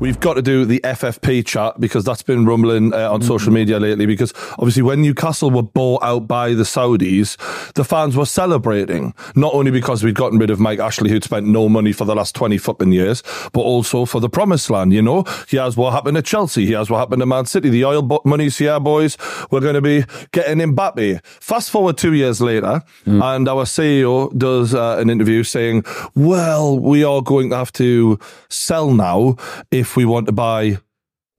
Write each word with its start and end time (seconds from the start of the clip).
We've 0.00 0.18
got 0.18 0.34
to 0.34 0.42
do 0.42 0.64
the 0.64 0.80
FFP 0.82 1.44
chat 1.44 1.78
because 1.78 2.04
that's 2.04 2.22
been 2.22 2.46
rumbling 2.46 2.94
uh, 2.94 3.12
on 3.12 3.20
social 3.20 3.52
media 3.52 3.78
lately. 3.78 4.06
Because 4.06 4.32
obviously, 4.52 4.82
when 4.82 5.02
Newcastle 5.02 5.50
were 5.50 5.62
bought 5.62 6.02
out 6.02 6.26
by 6.26 6.54
the 6.54 6.62
Saudis, 6.62 7.36
the 7.74 7.84
fans 7.84 8.16
were 8.16 8.24
celebrating 8.24 9.12
not 9.36 9.52
only 9.52 9.70
because 9.70 10.02
we'd 10.02 10.14
gotten 10.14 10.38
rid 10.38 10.48
of 10.48 10.58
Mike 10.58 10.78
Ashley, 10.78 11.10
who'd 11.10 11.22
spent 11.22 11.46
no 11.46 11.68
money 11.68 11.92
for 11.92 12.06
the 12.06 12.14
last 12.14 12.34
twenty 12.34 12.56
fucking 12.56 12.92
years, 12.92 13.22
but 13.52 13.60
also 13.60 14.06
for 14.06 14.22
the 14.22 14.30
promised 14.30 14.70
land. 14.70 14.94
You 14.94 15.02
know, 15.02 15.24
here's 15.48 15.76
what 15.76 15.92
happened 15.92 16.16
to 16.16 16.22
Chelsea. 16.22 16.64
Here's 16.64 16.88
what 16.88 16.98
happened 16.98 17.20
to 17.20 17.26
Man 17.26 17.44
City. 17.44 17.68
The 17.68 17.84
oil 17.84 18.00
bo- 18.00 18.22
money's 18.24 18.56
here, 18.56 18.80
boys. 18.80 19.18
We're 19.50 19.60
going 19.60 19.74
to 19.74 19.82
be 19.82 20.04
getting 20.32 20.58
Mbappe. 20.74 21.22
Fast 21.26 21.68
forward 21.68 21.98
two 21.98 22.14
years 22.14 22.40
later, 22.40 22.82
and 23.04 23.46
our 23.46 23.64
CEO 23.64 24.34
does 24.38 24.74
uh, 24.74 24.96
an 24.98 25.10
interview 25.10 25.44
saying, 25.44 25.84
"Well, 26.14 26.78
we 26.78 27.04
are 27.04 27.20
going 27.20 27.50
to 27.50 27.56
have 27.56 27.72
to 27.74 28.18
sell 28.48 28.94
now 28.94 29.36
if 29.70 29.89
we 29.96 30.04
want 30.04 30.26
to 30.26 30.32
buy." 30.32 30.78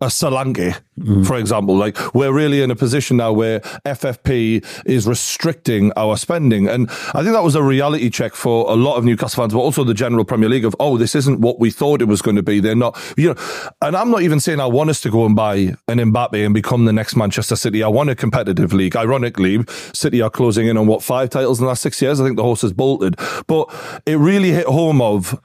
a 0.02 0.08
Solanke, 0.08 0.76
mm. 1.00 1.26
for 1.26 1.38
example. 1.38 1.78
Like 1.78 2.14
we're 2.14 2.34
really 2.34 2.62
in 2.64 2.72
a 2.72 2.76
position 2.76 3.18
now 3.18 3.32
where 3.32 3.60
FFP 3.86 4.66
is 4.86 5.08
restricting 5.08 5.94
our 5.96 6.18
spending. 6.18 6.68
And 6.68 6.90
I 7.14 7.22
think 7.22 7.34
that 7.34 7.44
was 7.44 7.56
a 7.56 7.62
reality 7.62 8.10
check 8.10 8.34
for 8.34 8.70
a 8.70 8.74
lot 8.74 8.98
of 8.98 9.06
Newcastle 9.06 9.44
fans, 9.44 9.54
but 9.54 9.60
also 9.60 9.84
the 9.84 9.94
general 9.94 10.26
Premier 10.26 10.50
League 10.50 10.66
of, 10.66 10.76
oh, 10.80 10.98
this 10.98 11.14
isn't 11.14 11.40
what 11.40 11.60
we 11.60 11.70
thought 11.70 12.02
it 12.02 12.06
was 12.06 12.22
going 12.22 12.36
to 12.36 12.44
be. 12.44 12.60
They're 12.60 12.76
not, 12.76 13.00
you 13.16 13.30
know, 13.30 13.36
and 13.82 13.96
I'm 13.96 14.10
not 14.10 14.24
even 14.24 14.40
saying 14.40 14.60
I 14.60 14.66
want 14.66 14.90
us 14.90 15.02
to 15.02 15.12
go 15.12 15.26
and 15.26 15.36
buy 15.36 15.76
an 15.88 16.00
Mbappe 16.00 16.44
and 16.44 16.54
become 16.54 16.86
the 16.86 16.94
next 16.94 17.16
Manchester 17.16 17.56
City. 17.56 17.84
I 17.84 17.88
want 17.88 18.10
a 18.10 18.16
competitive 18.16 18.74
league. 18.74 18.96
Ironically, 18.96 19.64
City 19.94 20.22
are 20.22 20.32
closing 20.32 20.68
in 20.68 20.78
on 20.78 20.88
what, 20.88 21.04
five 21.04 21.30
titles 21.30 21.60
in 21.60 21.66
the 21.66 21.70
last 21.70 21.84
six 21.84 22.02
years? 22.02 22.20
I 22.20 22.24
think 22.24 22.38
the 22.38 22.44
horse 22.44 22.64
has 22.64 22.74
bolted. 22.74 23.18
But 23.46 23.70
it 24.08 24.16
really 24.16 24.50
hit 24.50 24.66
home 24.66 25.00
of, 25.00 25.40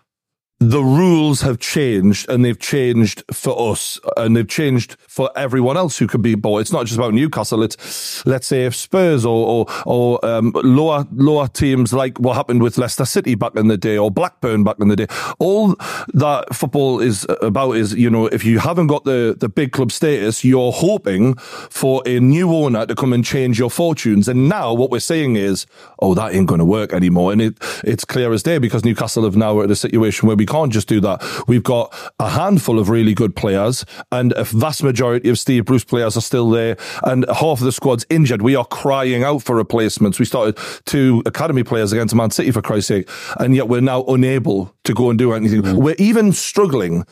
the 0.58 0.82
rules 0.82 1.42
have 1.42 1.58
changed 1.58 2.30
and 2.30 2.42
they've 2.42 2.58
changed 2.58 3.22
for 3.30 3.72
us 3.72 4.00
and 4.16 4.34
they've 4.34 4.48
changed 4.48 4.96
for 5.06 5.30
everyone 5.36 5.76
else 5.76 5.98
who 5.98 6.06
could 6.06 6.22
be 6.22 6.34
bought. 6.34 6.60
It's 6.60 6.72
not 6.72 6.86
just 6.86 6.96
about 6.96 7.12
Newcastle. 7.12 7.62
It's, 7.62 8.24
let's 8.24 8.46
say 8.46 8.64
if 8.64 8.74
Spurs 8.74 9.26
or, 9.26 9.46
or, 9.46 9.66
or 9.84 10.24
um, 10.24 10.52
lower, 10.54 11.06
lower 11.12 11.48
teams 11.48 11.92
like 11.92 12.18
what 12.18 12.36
happened 12.36 12.62
with 12.62 12.78
Leicester 12.78 13.04
City 13.04 13.34
back 13.34 13.54
in 13.54 13.68
the 13.68 13.76
day 13.76 13.98
or 13.98 14.10
Blackburn 14.10 14.64
back 14.64 14.76
in 14.80 14.88
the 14.88 14.96
day. 14.96 15.06
All 15.38 15.74
that 16.14 16.54
football 16.54 17.00
is 17.00 17.26
about 17.42 17.72
is, 17.72 17.92
you 17.92 18.08
know, 18.08 18.26
if 18.26 18.42
you 18.42 18.58
haven't 18.58 18.86
got 18.86 19.04
the, 19.04 19.36
the 19.38 19.50
big 19.50 19.72
club 19.72 19.92
status, 19.92 20.42
you're 20.42 20.72
hoping 20.72 21.34
for 21.34 22.02
a 22.06 22.18
new 22.18 22.50
owner 22.54 22.86
to 22.86 22.94
come 22.94 23.12
and 23.12 23.22
change 23.22 23.58
your 23.58 23.70
fortunes. 23.70 24.26
And 24.26 24.48
now 24.48 24.72
what 24.72 24.90
we're 24.90 25.00
saying 25.00 25.36
is, 25.36 25.66
oh, 25.98 26.14
that 26.14 26.32
ain't 26.34 26.46
going 26.46 26.60
to 26.60 26.64
work 26.64 26.94
anymore. 26.94 27.32
And 27.32 27.42
it, 27.42 27.58
it's 27.84 28.06
clear 28.06 28.32
as 28.32 28.42
day 28.42 28.56
because 28.56 28.86
Newcastle 28.86 29.24
have 29.24 29.36
now 29.36 29.60
at 29.60 29.70
a 29.70 29.76
situation 29.76 30.26
where 30.26 30.36
we 30.36 30.45
can't 30.46 30.72
just 30.72 30.88
do 30.88 31.00
that. 31.00 31.22
We've 31.46 31.62
got 31.62 31.94
a 32.18 32.30
handful 32.30 32.78
of 32.78 32.88
really 32.88 33.14
good 33.14 33.36
players 33.36 33.84
and 34.12 34.32
a 34.32 34.44
vast 34.44 34.82
majority 34.82 35.28
of 35.28 35.38
Steve 35.38 35.64
Bruce 35.64 35.84
players 35.84 36.16
are 36.16 36.22
still 36.22 36.50
there 36.50 36.76
and 37.04 37.24
half 37.28 37.58
of 37.58 37.64
the 37.64 37.72
squad's 37.72 38.06
injured. 38.10 38.42
We 38.42 38.56
are 38.56 38.64
crying 38.64 39.22
out 39.22 39.42
for 39.42 39.56
replacements. 39.56 40.18
We 40.18 40.24
started 40.24 40.58
two 40.84 41.22
academy 41.26 41.62
players 41.62 41.92
against 41.92 42.14
Man 42.14 42.30
City 42.30 42.50
for 42.50 42.62
Christ's 42.62 42.88
sake. 42.88 43.08
And 43.38 43.54
yet 43.54 43.68
we're 43.68 43.80
now 43.80 44.04
unable 44.04 44.74
to 44.84 44.94
go 44.94 45.10
and 45.10 45.18
do 45.18 45.32
anything. 45.32 45.62
Mm. 45.62 45.82
We're 45.82 45.96
even 45.98 46.32
struggling 46.32 47.04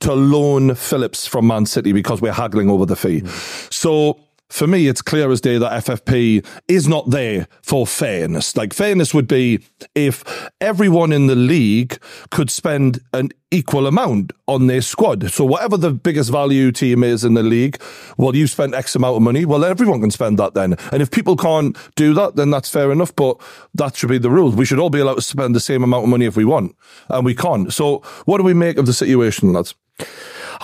to 0.00 0.14
loan 0.14 0.74
Phillips 0.74 1.26
from 1.26 1.46
Man 1.46 1.66
City 1.66 1.92
because 1.92 2.20
we're 2.20 2.32
haggling 2.32 2.68
over 2.68 2.86
the 2.86 2.96
fee. 2.96 3.20
Mm. 3.20 3.72
So 3.72 4.18
for 4.52 4.66
me, 4.66 4.86
it's 4.86 5.00
clear 5.00 5.30
as 5.30 5.40
day 5.40 5.56
that 5.56 5.84
FFP 5.84 6.46
is 6.68 6.86
not 6.86 7.08
there 7.08 7.48
for 7.62 7.86
fairness. 7.86 8.54
Like 8.54 8.74
fairness 8.74 9.14
would 9.14 9.26
be 9.26 9.64
if 9.94 10.50
everyone 10.60 11.10
in 11.10 11.26
the 11.26 11.34
league 11.34 11.98
could 12.30 12.50
spend 12.50 13.00
an 13.14 13.30
equal 13.52 13.86
amount 13.86 14.32
on 14.48 14.66
their 14.66 14.82
squad. 14.82 15.30
So 15.30 15.44
whatever 15.44 15.76
the 15.76 15.92
biggest 15.92 16.30
value 16.30 16.72
team 16.72 17.04
is 17.04 17.24
in 17.24 17.34
the 17.34 17.42
league, 17.42 17.80
well, 18.16 18.34
you 18.34 18.46
spent 18.46 18.74
X 18.74 18.96
amount 18.96 19.16
of 19.16 19.22
money. 19.22 19.44
Well, 19.44 19.64
everyone 19.64 20.00
can 20.00 20.10
spend 20.10 20.38
that 20.38 20.54
then. 20.54 20.76
And 20.90 21.02
if 21.02 21.10
people 21.10 21.36
can't 21.36 21.76
do 21.94 22.14
that, 22.14 22.36
then 22.36 22.50
that's 22.50 22.70
fair 22.70 22.90
enough. 22.90 23.14
But 23.14 23.40
that 23.74 23.94
should 23.96 24.08
be 24.08 24.18
the 24.18 24.30
rule. 24.30 24.50
We 24.50 24.64
should 24.64 24.78
all 24.78 24.90
be 24.90 25.00
allowed 25.00 25.16
to 25.16 25.22
spend 25.22 25.54
the 25.54 25.60
same 25.60 25.84
amount 25.84 26.04
of 26.04 26.10
money 26.10 26.24
if 26.24 26.36
we 26.36 26.44
want, 26.44 26.74
and 27.08 27.24
we 27.24 27.34
can't. 27.34 27.72
So 27.72 27.98
what 28.24 28.38
do 28.38 28.44
we 28.44 28.54
make 28.54 28.78
of 28.78 28.86
the 28.86 28.92
situation, 28.92 29.52
lads? 29.52 29.74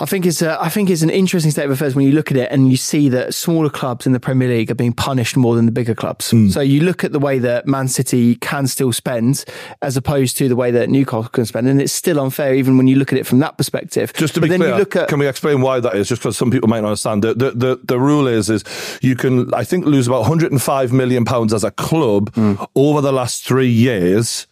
I 0.01 0.05
think 0.05 0.25
it's 0.25 0.41
a, 0.41 0.61
I 0.61 0.69
think 0.69 0.89
it's 0.89 1.01
an 1.01 1.09
interesting 1.09 1.51
state 1.51 1.65
of 1.65 1.71
affairs 1.71 1.93
when 1.93 2.05
you 2.05 2.13
look 2.13 2.31
at 2.31 2.37
it 2.37 2.49
and 2.51 2.69
you 2.71 2.77
see 2.77 3.09
that 3.09 3.33
smaller 3.33 3.69
clubs 3.69 4.05
in 4.05 4.13
the 4.13 4.19
Premier 4.19 4.47
League 4.47 4.71
are 4.71 4.75
being 4.75 4.93
punished 4.93 5.35
more 5.35 5.55
than 5.55 5.65
the 5.65 5.73
bigger 5.73 5.93
clubs. 5.93 6.31
Hmm. 6.31 6.47
So 6.47 6.61
you 6.61 6.81
look 6.81 7.03
at 7.03 7.11
the 7.11 7.19
way 7.19 7.37
that 7.39 7.67
Man 7.67 7.89
City 7.89 8.35
can 8.35 8.67
still 8.67 8.93
spend 8.93 9.43
as 9.81 9.97
opposed 9.97 10.37
to 10.37 10.47
the 10.47 10.55
way 10.55 10.71
that 10.71 10.89
Newcastle 10.89 11.29
can 11.29 11.45
spend, 11.45 11.67
and 11.67 11.81
it's 11.81 11.91
still 11.91 12.19
unfair 12.19 12.53
even 12.53 12.77
when 12.79 12.87
you 12.87 12.95
look 12.95 13.13
at 13.13 13.19
it 13.19 13.27
from 13.27 13.37
that 13.39 13.57
perspective. 13.59 14.11
Just 14.13 14.33
to 14.33 14.41
be 14.41 14.47
clear, 14.47 14.73
at 14.73 15.07
can 15.09 15.19
we 15.19 15.27
explain 15.27 15.61
why 15.61 15.79
that 15.79 15.95
is? 15.95 16.07
Just 16.09 16.21
because 16.23 16.35
some 16.37 16.49
people 16.49 16.67
might 16.67 16.79
not 16.81 16.87
understand. 16.87 17.23
The, 17.23 17.35
the, 17.35 17.51
the, 17.51 17.79
the 17.83 17.99
rule 17.99 18.25
is, 18.25 18.49
is 18.49 18.63
you 19.03 19.15
can, 19.15 19.53
I 19.53 19.63
think, 19.63 19.85
lose 19.85 20.07
about 20.07 20.21
105 20.21 20.91
million 20.91 21.23
pounds 21.25 21.53
as 21.53 21.63
a 21.63 21.69
club 21.69 22.33
Hmm. 22.33 22.55
over 22.75 23.01
the 23.01 23.11
last 23.11 23.45
three 23.45 23.69
years. 23.69 24.47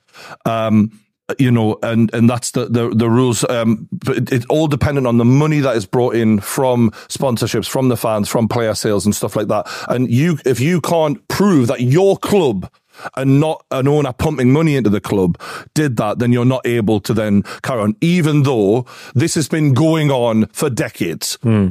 Um, 0.46 1.00
you 1.40 1.52
know, 1.52 1.78
and, 1.84 2.14
and 2.14 2.30
that's 2.30 2.52
the, 2.52 2.66
the, 2.68 2.90
the 2.90 3.10
rules. 3.10 3.44
Um, 3.50 3.90
but 3.92 4.18
it, 4.18 4.32
it's 4.32 4.46
all 4.46 4.68
dependent 4.68 5.08
on 5.08 5.18
the 5.18 5.26
money 5.26 5.60
that 5.60 5.76
is 5.76 5.86
brought 5.86 6.16
in 6.16 6.40
from 6.40 6.92
sponsorships, 7.10 7.68
from 7.68 7.90
the 7.90 7.98
fans, 7.98 8.30
from 8.30 8.48
player 8.48 8.74
sales 8.74 9.06
and 9.06 9.14
stuff 9.14 9.36
like 9.36 9.48
that. 9.48 9.68
And 9.90 10.10
you, 10.10 10.38
if 10.46 10.60
you 10.62 10.80
can't 10.80 11.26
prove 11.28 11.68
that 11.68 11.82
your 11.82 12.18
club 12.18 12.72
and 13.16 13.40
not 13.40 13.66
an 13.72 13.88
owner 13.88 14.13
pumping 14.13 14.52
money 14.52 14.75
into 14.75 14.90
the 14.90 15.02
club 15.02 15.40
did 15.74 15.97
that, 15.97 16.19
then 16.19 16.31
you're 16.31 16.46
not 16.46 16.66
able 16.66 17.00
to 17.02 17.13
then 17.13 17.44
carry 17.62 17.81
on, 17.81 17.96
even 18.02 18.44
though 18.44 18.85
this 19.13 19.35
has 19.35 19.47
been 19.47 19.74
going 19.74 20.12
on 20.12 20.47
for 20.47 20.69
decades. 20.69 21.38
Hmm. 21.44 21.69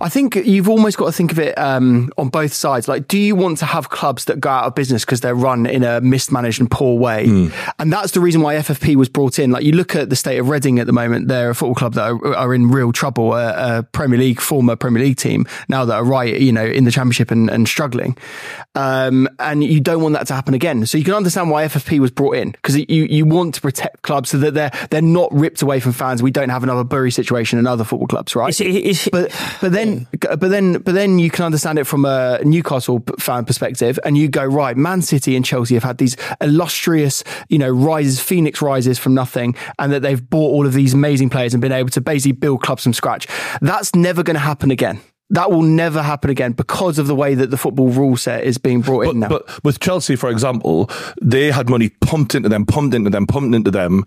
I 0.00 0.08
think 0.08 0.34
you've 0.36 0.70
almost 0.70 0.96
got 0.96 1.06
to 1.06 1.12
think 1.12 1.32
of 1.32 1.38
it 1.38 1.56
um, 1.58 2.10
on 2.16 2.30
both 2.30 2.54
sides. 2.54 2.88
Like, 2.88 3.06
do 3.08 3.18
you 3.18 3.36
want 3.36 3.58
to 3.58 3.66
have 3.66 3.90
clubs 3.90 4.24
that 4.24 4.40
go 4.40 4.48
out 4.48 4.64
of 4.64 4.74
business 4.74 5.04
because 5.04 5.20
they're 5.20 5.34
run 5.34 5.66
in 5.66 5.84
a 5.84 6.00
mismanaged 6.00 6.60
and 6.60 6.70
poor 6.70 6.98
way? 6.98 7.26
Hmm. 7.26 7.48
And 7.78 7.92
that's 7.92 8.12
the 8.12 8.20
reason 8.20 8.40
why 8.40 8.54
FFP 8.54 8.96
was 8.96 9.10
brought 9.10 9.38
in. 9.38 9.50
Like, 9.50 9.64
you 9.64 9.72
look 9.72 9.94
at 9.94 10.08
the 10.08 10.16
state 10.16 10.38
of 10.38 10.48
Reading 10.48 10.78
at 10.78 10.86
the 10.86 10.94
moment; 10.94 11.28
they're 11.28 11.50
a 11.50 11.54
football 11.54 11.74
club 11.74 11.92
that 11.94 12.10
are, 12.10 12.34
are 12.34 12.54
in 12.54 12.70
real 12.70 12.90
trouble. 12.92 13.34
A, 13.34 13.78
a 13.78 13.82
Premier 13.82 14.18
League, 14.18 14.40
former 14.40 14.76
Premier 14.76 15.02
League 15.02 15.18
team 15.18 15.46
now 15.68 15.84
that 15.84 15.94
are 15.96 16.04
right, 16.04 16.40
you 16.40 16.52
know, 16.52 16.64
in 16.64 16.84
the 16.84 16.90
Championship 16.90 17.30
and, 17.30 17.50
and 17.50 17.68
struggling. 17.68 18.16
Um, 18.74 19.28
and 19.38 19.62
you 19.62 19.80
don't 19.80 20.02
want 20.02 20.14
that 20.14 20.26
to 20.28 20.34
happen 20.34 20.54
again. 20.54 20.86
So 20.86 20.96
you 20.96 21.04
can 21.04 21.12
understand 21.14 21.50
why 21.50 21.66
FFP 21.66 21.98
was 21.98 22.10
brought 22.10 22.36
in 22.36 22.52
because 22.52 22.78
you 22.78 22.86
you 22.88 23.26
want 23.26 23.54
to 23.56 23.60
protect 23.60 24.00
clubs 24.02 24.30
so 24.30 24.38
that 24.38 24.54
they're 24.54 24.70
they're 24.90 25.02
not 25.02 25.30
ripped 25.34 25.60
away 25.60 25.80
from 25.80 25.92
fans. 25.92 26.22
We 26.22 26.30
don't 26.30 26.48
have 26.48 26.62
another 26.62 26.84
Bury 26.84 27.10
situation 27.10 27.58
in 27.58 27.66
other 27.66 27.84
football 27.84 28.08
clubs, 28.08 28.34
right? 28.34 28.58
It's- 28.58 28.76
it's- 28.76 29.08
but 29.12 29.30
but 29.60 29.72
then 29.72 30.06
but 30.20 30.40
then 30.40 30.74
but 30.74 30.94
then 30.94 31.18
you 31.18 31.30
can 31.30 31.44
understand 31.44 31.78
it 31.78 31.84
from 31.84 32.04
a 32.04 32.40
Newcastle 32.44 33.04
fan 33.18 33.44
perspective, 33.44 33.98
and 34.04 34.16
you 34.16 34.28
go 34.28 34.44
right. 34.44 34.76
Man 34.76 35.02
City 35.02 35.36
and 35.36 35.44
Chelsea 35.44 35.74
have 35.74 35.84
had 35.84 35.98
these 35.98 36.16
illustrious, 36.40 37.24
you 37.48 37.58
know, 37.58 37.70
rises, 37.70 38.20
phoenix 38.20 38.62
rises 38.62 38.98
from 38.98 39.14
nothing, 39.14 39.54
and 39.78 39.92
that 39.92 40.00
they've 40.02 40.28
bought 40.30 40.50
all 40.50 40.66
of 40.66 40.72
these 40.72 40.94
amazing 40.94 41.30
players 41.30 41.54
and 41.54 41.60
been 41.60 41.72
able 41.72 41.90
to 41.90 42.00
basically 42.00 42.32
build 42.32 42.62
clubs 42.62 42.82
from 42.82 42.92
scratch. 42.92 43.26
That's 43.60 43.94
never 43.94 44.22
going 44.22 44.34
to 44.34 44.40
happen 44.40 44.70
again. 44.70 45.00
That 45.30 45.50
will 45.50 45.62
never 45.62 46.02
happen 46.02 46.28
again 46.28 46.52
because 46.52 46.98
of 46.98 47.06
the 47.06 47.14
way 47.14 47.34
that 47.34 47.50
the 47.50 47.56
football 47.56 47.88
rule 47.88 48.18
set 48.18 48.44
is 48.44 48.58
being 48.58 48.82
brought 48.82 49.06
in 49.06 49.20
now. 49.20 49.28
But 49.28 49.64
with 49.64 49.80
Chelsea, 49.80 50.14
for 50.14 50.28
example, 50.28 50.90
they 51.22 51.50
had 51.50 51.70
money 51.70 51.88
pumped 52.02 52.34
into 52.34 52.50
them, 52.50 52.66
pumped 52.66 52.94
into 52.94 53.08
them, 53.08 53.26
pumped 53.26 53.54
into 53.54 53.70
them. 53.70 54.04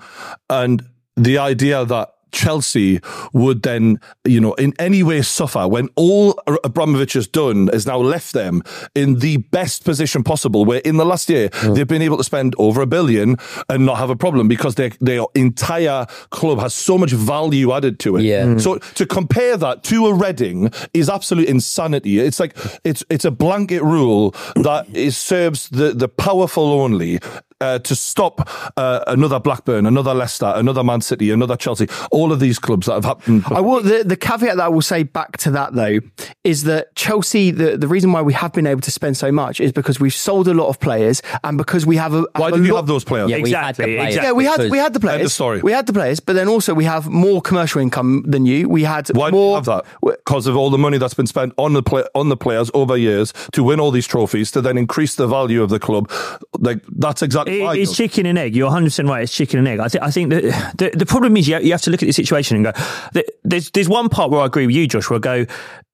And 0.51 0.83
the 1.15 1.39
idea 1.39 1.83
that 1.83 2.14
Chelsea 2.35 2.99
would 3.33 3.63
then, 3.63 3.99
you 4.25 4.41
know, 4.41 4.53
in 4.55 4.73
any 4.77 5.01
way 5.03 5.21
suffer 5.21 5.67
when 5.67 5.87
all 5.95 6.37
Abramovich 6.63 7.13
has 7.13 7.27
done 7.27 7.69
is 7.73 7.87
now 7.87 7.97
left 7.97 8.33
them 8.33 8.61
in 8.93 9.19
the 9.19 9.37
best 9.37 9.85
position 9.85 10.21
possible. 10.23 10.65
Where 10.65 10.79
in 10.79 10.97
the 10.97 11.05
last 11.05 11.29
year 11.29 11.49
they've 11.63 11.87
been 11.87 12.01
able 12.01 12.17
to 12.17 12.23
spend 12.23 12.53
over 12.59 12.81
a 12.81 12.85
billion 12.85 13.37
and 13.69 13.85
not 13.85 13.97
have 13.97 14.09
a 14.09 14.15
problem 14.15 14.47
because 14.49 14.75
their 14.75 14.91
their 14.99 15.21
entire 15.33 16.05
club 16.29 16.59
has 16.59 16.73
so 16.73 16.97
much 16.97 17.11
value 17.11 17.71
added 17.71 17.99
to 17.99 18.17
it. 18.17 18.23
Yeah. 18.23 18.43
Mm. 18.43 18.61
So 18.61 18.79
to 18.79 19.05
compare 19.05 19.55
that 19.57 19.83
to 19.85 20.07
a 20.07 20.13
Reading 20.13 20.71
is 20.93 21.09
absolute 21.09 21.47
insanity. 21.47 22.19
It's 22.19 22.39
like 22.39 22.57
it's 22.83 23.03
it's 23.09 23.25
a 23.25 23.31
blanket 23.31 23.81
rule 23.81 24.31
that 24.55 24.87
is 24.93 25.17
serves 25.17 25.69
the 25.69 25.93
the 25.93 26.09
powerful 26.09 26.73
only. 26.73 27.19
Uh, 27.61 27.79
to 27.79 27.95
stop 27.95 28.49
uh, 28.77 29.03
another 29.07 29.39
Blackburn, 29.39 29.85
another 29.85 30.13
Leicester, 30.13 30.51
another 30.55 30.83
Man 30.83 31.01
City, 31.01 31.31
another 31.31 31.55
Chelsea, 31.55 31.87
all 32.11 32.31
of 32.31 32.39
these 32.39 32.59
clubs 32.59 32.87
that 32.87 32.93
have 32.93 33.05
happened. 33.05 33.43
I 33.47 33.61
will. 33.61 33.81
The, 33.81 34.03
the 34.03 34.17
caveat 34.17 34.57
that 34.57 34.65
I 34.65 34.67
will 34.69 34.81
say 34.81 35.03
back 35.03 35.37
to 35.37 35.51
that 35.51 35.73
though 35.73 35.99
is 36.43 36.63
that 36.63 36.95
Chelsea. 36.95 37.51
The, 37.51 37.77
the 37.77 37.87
reason 37.87 38.11
why 38.11 38.21
we 38.21 38.33
have 38.33 38.51
been 38.53 38.67
able 38.67 38.81
to 38.81 38.91
spend 38.91 39.15
so 39.17 39.31
much 39.31 39.59
is 39.59 39.71
because 39.71 39.99
we've 39.99 40.13
sold 40.13 40.47
a 40.47 40.53
lot 40.53 40.67
of 40.67 40.79
players 40.79 41.21
and 41.43 41.57
because 41.57 41.85
we 41.85 41.95
have 41.97 42.13
a. 42.13 42.25
Why 42.35 42.45
have 42.45 42.53
did 42.55 42.63
a 42.63 42.67
you 42.67 42.73
lot- 42.73 42.79
have 42.79 42.87
those 42.87 43.03
players? 43.03 43.29
Yeah, 43.29 43.39
we 43.39 43.51
had 43.51 43.75
the 43.75 43.83
Exactly, 43.83 43.95
players. 43.95 44.07
exactly. 44.15 44.27
Yeah, 44.27 44.31
we 44.33 44.45
had 44.45 44.71
we 44.71 44.77
had 44.77 44.93
the 44.93 44.97
End 44.97 45.05
of 45.05 45.17
players. 45.19 45.33
story. 45.33 45.61
We 45.61 45.71
had 45.71 45.85
the 45.87 45.93
players, 45.93 46.19
but 46.19 46.33
then 46.33 46.47
also 46.47 46.73
we 46.73 46.83
have 46.85 47.07
more 47.07 47.41
commercial 47.41 47.81
income 47.81 48.23
than 48.27 48.45
you. 48.45 48.67
We 48.67 48.83
had 48.83 49.07
Why 49.15 49.29
do 49.31 49.37
you 49.37 49.41
more. 49.43 49.55
have 49.57 49.65
that? 49.65 49.85
Because 50.03 50.47
of 50.47 50.57
all 50.57 50.69
the 50.69 50.77
money 50.77 50.97
that's 50.97 51.13
been 51.13 51.27
spent 51.27 51.53
on 51.57 51.73
the 51.73 51.83
play, 51.83 52.03
on 52.13 52.29
the 52.29 52.37
players 52.37 52.69
over 52.73 52.97
years 52.97 53.33
to 53.53 53.63
win 53.63 53.79
all 53.79 53.91
these 53.91 54.07
trophies, 54.07 54.51
to 54.51 54.61
then 54.61 54.77
increase 54.77 55.15
the 55.15 55.27
value 55.27 55.63
of 55.63 55.69
the 55.69 55.79
club. 55.79 56.11
Like 56.59 56.81
that's 56.89 57.21
exactly 57.21 57.44
It- 57.47 57.61
it's 57.77 57.95
chicken 57.97 58.25
and 58.25 58.37
egg. 58.37 58.55
You're 58.55 58.65
100 58.67 58.85
percent 58.87 59.07
right. 59.07 59.23
It's 59.23 59.33
chicken 59.35 59.59
and 59.59 59.67
egg. 59.67 59.79
I, 59.79 59.87
th- 59.87 60.01
I 60.03 60.11
think 60.11 60.29
that 60.31 60.73
the, 60.77 60.91
the 60.97 61.05
problem 61.05 61.35
is 61.37 61.47
you, 61.47 61.57
you 61.59 61.71
have 61.71 61.81
to 61.83 61.91
look 61.91 62.01
at 62.03 62.05
the 62.07 62.11
situation 62.13 62.55
and 62.57 62.65
go. 62.65 63.21
There's 63.43 63.71
there's 63.71 63.89
one 63.89 64.09
part 64.09 64.31
where 64.31 64.41
I 64.41 64.45
agree 64.45 64.65
with 64.67 64.75
you, 64.75 64.87
Josh. 64.87 65.09
Where 65.09 65.17
I 65.17 65.19
go, 65.19 65.45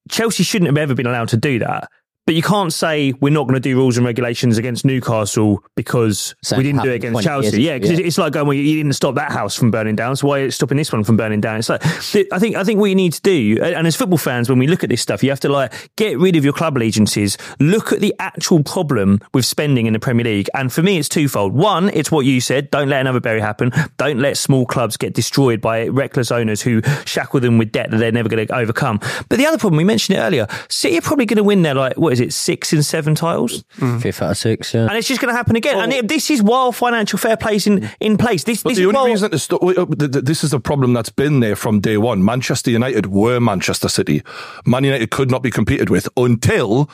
Chelsea 0.10 0.44
shouldn't 0.44 0.68
have 0.68 0.78
ever 0.78 0.94
been 0.96 1.08
allowed 1.08 1.30
to 1.30 1.38
do 1.38 1.60
that. 1.60 1.90
But 2.26 2.36
you 2.36 2.44
can't 2.44 2.72
say 2.72 3.14
we're 3.20 3.34
not 3.34 3.44
going 3.44 3.56
to 3.56 3.60
do 3.60 3.76
rules 3.76 3.98
and 3.98 4.06
regulations 4.06 4.58
against 4.58 4.86
Newcastle 4.86 5.64
because 5.76 6.36
we 6.56 6.62
didn't 6.62 6.84
do 6.84 6.92
it 6.92 6.96
against 6.96 7.24
20 7.24 7.26
years 7.28 7.46
Chelsea. 7.46 7.62
Yeah, 7.64 7.78
because 7.80 8.00
yeah. 8.00 8.06
it's 8.06 8.18
like 8.18 8.34
going, 8.34 8.48
well, 8.48 8.54
you 8.54 8.78
didn't 8.78 8.94
stop 8.94 9.16
that 9.16 9.32
house 9.32 9.56
from 9.56 9.72
burning 9.72 9.96
down, 9.96 10.16
so 10.16 10.28
why 10.28 10.40
are 10.40 10.44
you 10.46 10.52
stopping 10.52 10.78
this 10.78 10.92
one 10.92 11.04
from 11.04 11.18
burning 11.18 11.42
down? 11.42 11.58
It's 11.58 11.70
like 11.70 11.84
I 11.84 12.40
think 12.40 12.56
I 12.56 12.64
think 12.64 12.80
what 12.80 12.86
you 12.86 12.96
need 12.96 13.14
to 13.14 13.22
do, 13.22 13.58
and 13.62 13.88
as 13.88 13.96
football 13.96 14.20
fans, 14.20 14.50
when 14.50 14.60
we 14.60 14.68
look 14.68 14.84
at 14.84 14.90
this 14.90 15.02
stuff, 15.02 15.24
you 15.24 15.30
have 15.30 15.40
to 15.42 15.50
like 15.50 15.92
get 15.96 16.20
rid 16.20 16.36
of 16.36 16.44
your 16.44 16.54
club 16.54 16.78
allegiances, 16.78 17.38
look 17.60 17.92
at 17.92 18.02
the 18.02 18.14
actual 18.20 18.64
problem 18.64 19.20
with 19.34 19.46
spending 19.46 19.88
in 19.88 19.94
the 19.94 20.00
Premier 20.00 20.24
League, 20.24 20.50
and 20.54 20.72
for 20.72 20.84
me, 20.84 20.98
it's 20.98 21.10
twofold. 21.10 21.54
One, 21.54 21.90
it's 21.90 22.12
what 22.12 22.26
you 22.26 22.40
said: 22.40 22.70
don't 22.70 22.90
let 22.90 23.02
another 23.02 23.20
Bury 23.20 23.42
happen. 23.42 23.72
Don't 23.98 24.20
let 24.20 24.38
small 24.38 24.66
clubs 24.66 24.96
get 24.96 25.14
destroyed 25.14 25.60
by 25.60 25.88
reckless 25.88 26.32
owners 26.32 26.62
who 26.62 26.82
shackle 27.06 27.40
them 27.40 27.58
with 27.58 27.72
debt 27.72 27.90
that 27.92 27.98
they're 27.98 28.12
never 28.12 28.30
going 28.30 28.46
to 28.46 28.56
overcome. 28.56 29.00
But 29.28 29.38
the 29.38 29.46
other 29.46 29.58
problem, 29.58 29.78
we 29.78 29.84
mentioned 29.84 30.18
it 30.18 30.22
earlier, 30.22 30.48
City 30.70 30.98
are 30.98 31.02
probably 31.02 31.26
going 31.26 31.38
to 31.38 31.44
win 31.44 31.64
their 31.64 31.74
like 31.74 31.98
what 31.98 32.11
is 32.12 32.20
it, 32.20 32.34
six 32.34 32.74
and 32.74 32.86
seven 32.86 33.16
titles. 33.16 33.64
Fifth 34.00 34.22
out 34.22 34.32
of 34.32 34.38
six, 34.38 34.74
yeah. 34.74 34.88
And 34.88 34.98
it's 34.98 35.08
just 35.08 35.22
going 35.22 35.32
to 35.34 35.38
happen 35.38 35.56
again. 35.56 35.80
and 35.80 35.92
it, 35.94 36.08
this 36.08 36.30
is 36.30 36.44
while 36.44 36.72
financial 36.72 37.18
fair 37.20 37.38
play 37.38 37.56
is 37.56 37.68
in, 37.68 37.90
in 38.00 38.18
place. 38.18 38.44
This, 38.44 38.64
But 38.64 38.70
this 38.70 38.78
the 38.78 38.84
is 38.84 38.88
only 38.88 38.98
while, 38.98 39.06
reason 39.08 39.32
to 39.32 39.40
st- 39.40 39.62
wait, 39.62 39.78
uh, 39.78 39.86
th- 39.86 40.12
th- 40.12 40.26
this 40.26 40.44
is 40.44 40.54
a 40.54 40.60
problem 40.60 40.94
that's 40.94 41.10
been 41.10 41.40
there 41.40 41.56
from 41.56 41.80
day 41.80 41.98
one. 41.98 42.24
Manchester 42.24 42.72
United 42.72 43.08
were 43.08 43.40
Manchester 43.40 43.90
City. 43.90 44.22
Man 44.66 44.84
United 44.84 45.12
could 45.12 45.32
not 45.32 45.42
be 45.44 45.52
competed 45.52 45.90
with 45.90 46.08
until 46.18 46.90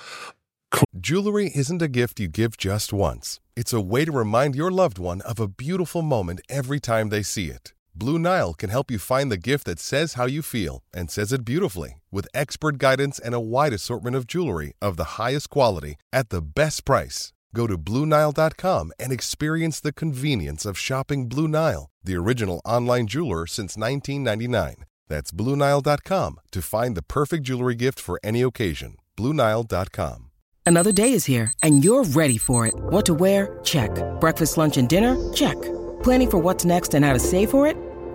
Jewelry 0.99 1.51
isn't 1.55 1.81
a 1.81 1.87
gift 1.87 2.19
you 2.19 2.27
give 2.27 2.57
just 2.57 2.91
once. 2.91 3.39
It's 3.55 3.73
a 3.73 3.81
way 3.81 4.05
to 4.05 4.11
remind 4.11 4.55
your 4.55 4.69
loved 4.69 4.99
one 4.99 5.21
of 5.21 5.39
a 5.39 5.47
beautiful 5.47 6.01
moment 6.01 6.41
every 6.49 6.79
time 6.79 7.09
they 7.09 7.23
see 7.23 7.47
it. 7.47 7.73
Blue 7.99 8.19
Nile 8.19 8.53
can 8.53 8.69
help 8.69 8.91
you 8.91 8.99
find 8.99 9.31
the 9.31 9.37
gift 9.49 9.65
that 9.65 9.79
says 9.79 10.13
how 10.13 10.27
you 10.27 10.43
feel 10.43 10.83
and 10.93 11.09
says 11.09 11.33
it 11.33 11.43
beautifully 11.43 12.03
with 12.11 12.27
expert 12.31 12.77
guidance 12.77 13.17
and 13.17 13.33
a 13.33 13.39
wide 13.39 13.73
assortment 13.73 14.15
of 14.15 14.27
jewelry 14.27 14.73
of 14.79 14.97
the 14.97 15.17
highest 15.17 15.49
quality 15.49 15.95
at 16.13 16.29
the 16.29 16.41
best 16.41 16.85
price. 16.85 17.33
Go 17.55 17.65
to 17.65 17.75
BlueNile.com 17.75 18.91
and 18.99 19.11
experience 19.11 19.79
the 19.79 19.91
convenience 19.91 20.63
of 20.63 20.77
shopping 20.77 21.27
Blue 21.27 21.47
Nile, 21.47 21.89
the 22.03 22.15
original 22.15 22.61
online 22.63 23.07
jeweler 23.07 23.47
since 23.47 23.75
1999. 23.75 24.85
That's 25.07 25.31
BlueNile.com 25.31 26.39
to 26.51 26.61
find 26.61 26.95
the 26.95 27.01
perfect 27.01 27.45
jewelry 27.45 27.73
gift 27.73 27.99
for 27.99 28.19
any 28.23 28.43
occasion. 28.43 28.97
BlueNile.com. 29.17 30.29
Another 30.67 30.91
day 30.91 31.13
is 31.13 31.25
here, 31.25 31.51
and 31.63 31.83
you're 31.83 32.03
ready 32.03 32.37
for 32.37 32.67
it. 32.67 32.75
What 32.75 33.07
to 33.07 33.15
wear? 33.15 33.57
Check. 33.63 33.89
Breakfast, 34.19 34.57
lunch, 34.57 34.77
and 34.77 34.87
dinner? 34.87 35.15
Check. 35.33 35.55
Planning 36.03 36.29
for 36.29 36.37
what's 36.37 36.63
next 36.63 36.93
and 36.93 37.03
how 37.03 37.13
to 37.13 37.19
save 37.19 37.49
for 37.49 37.65
it? 37.65 37.86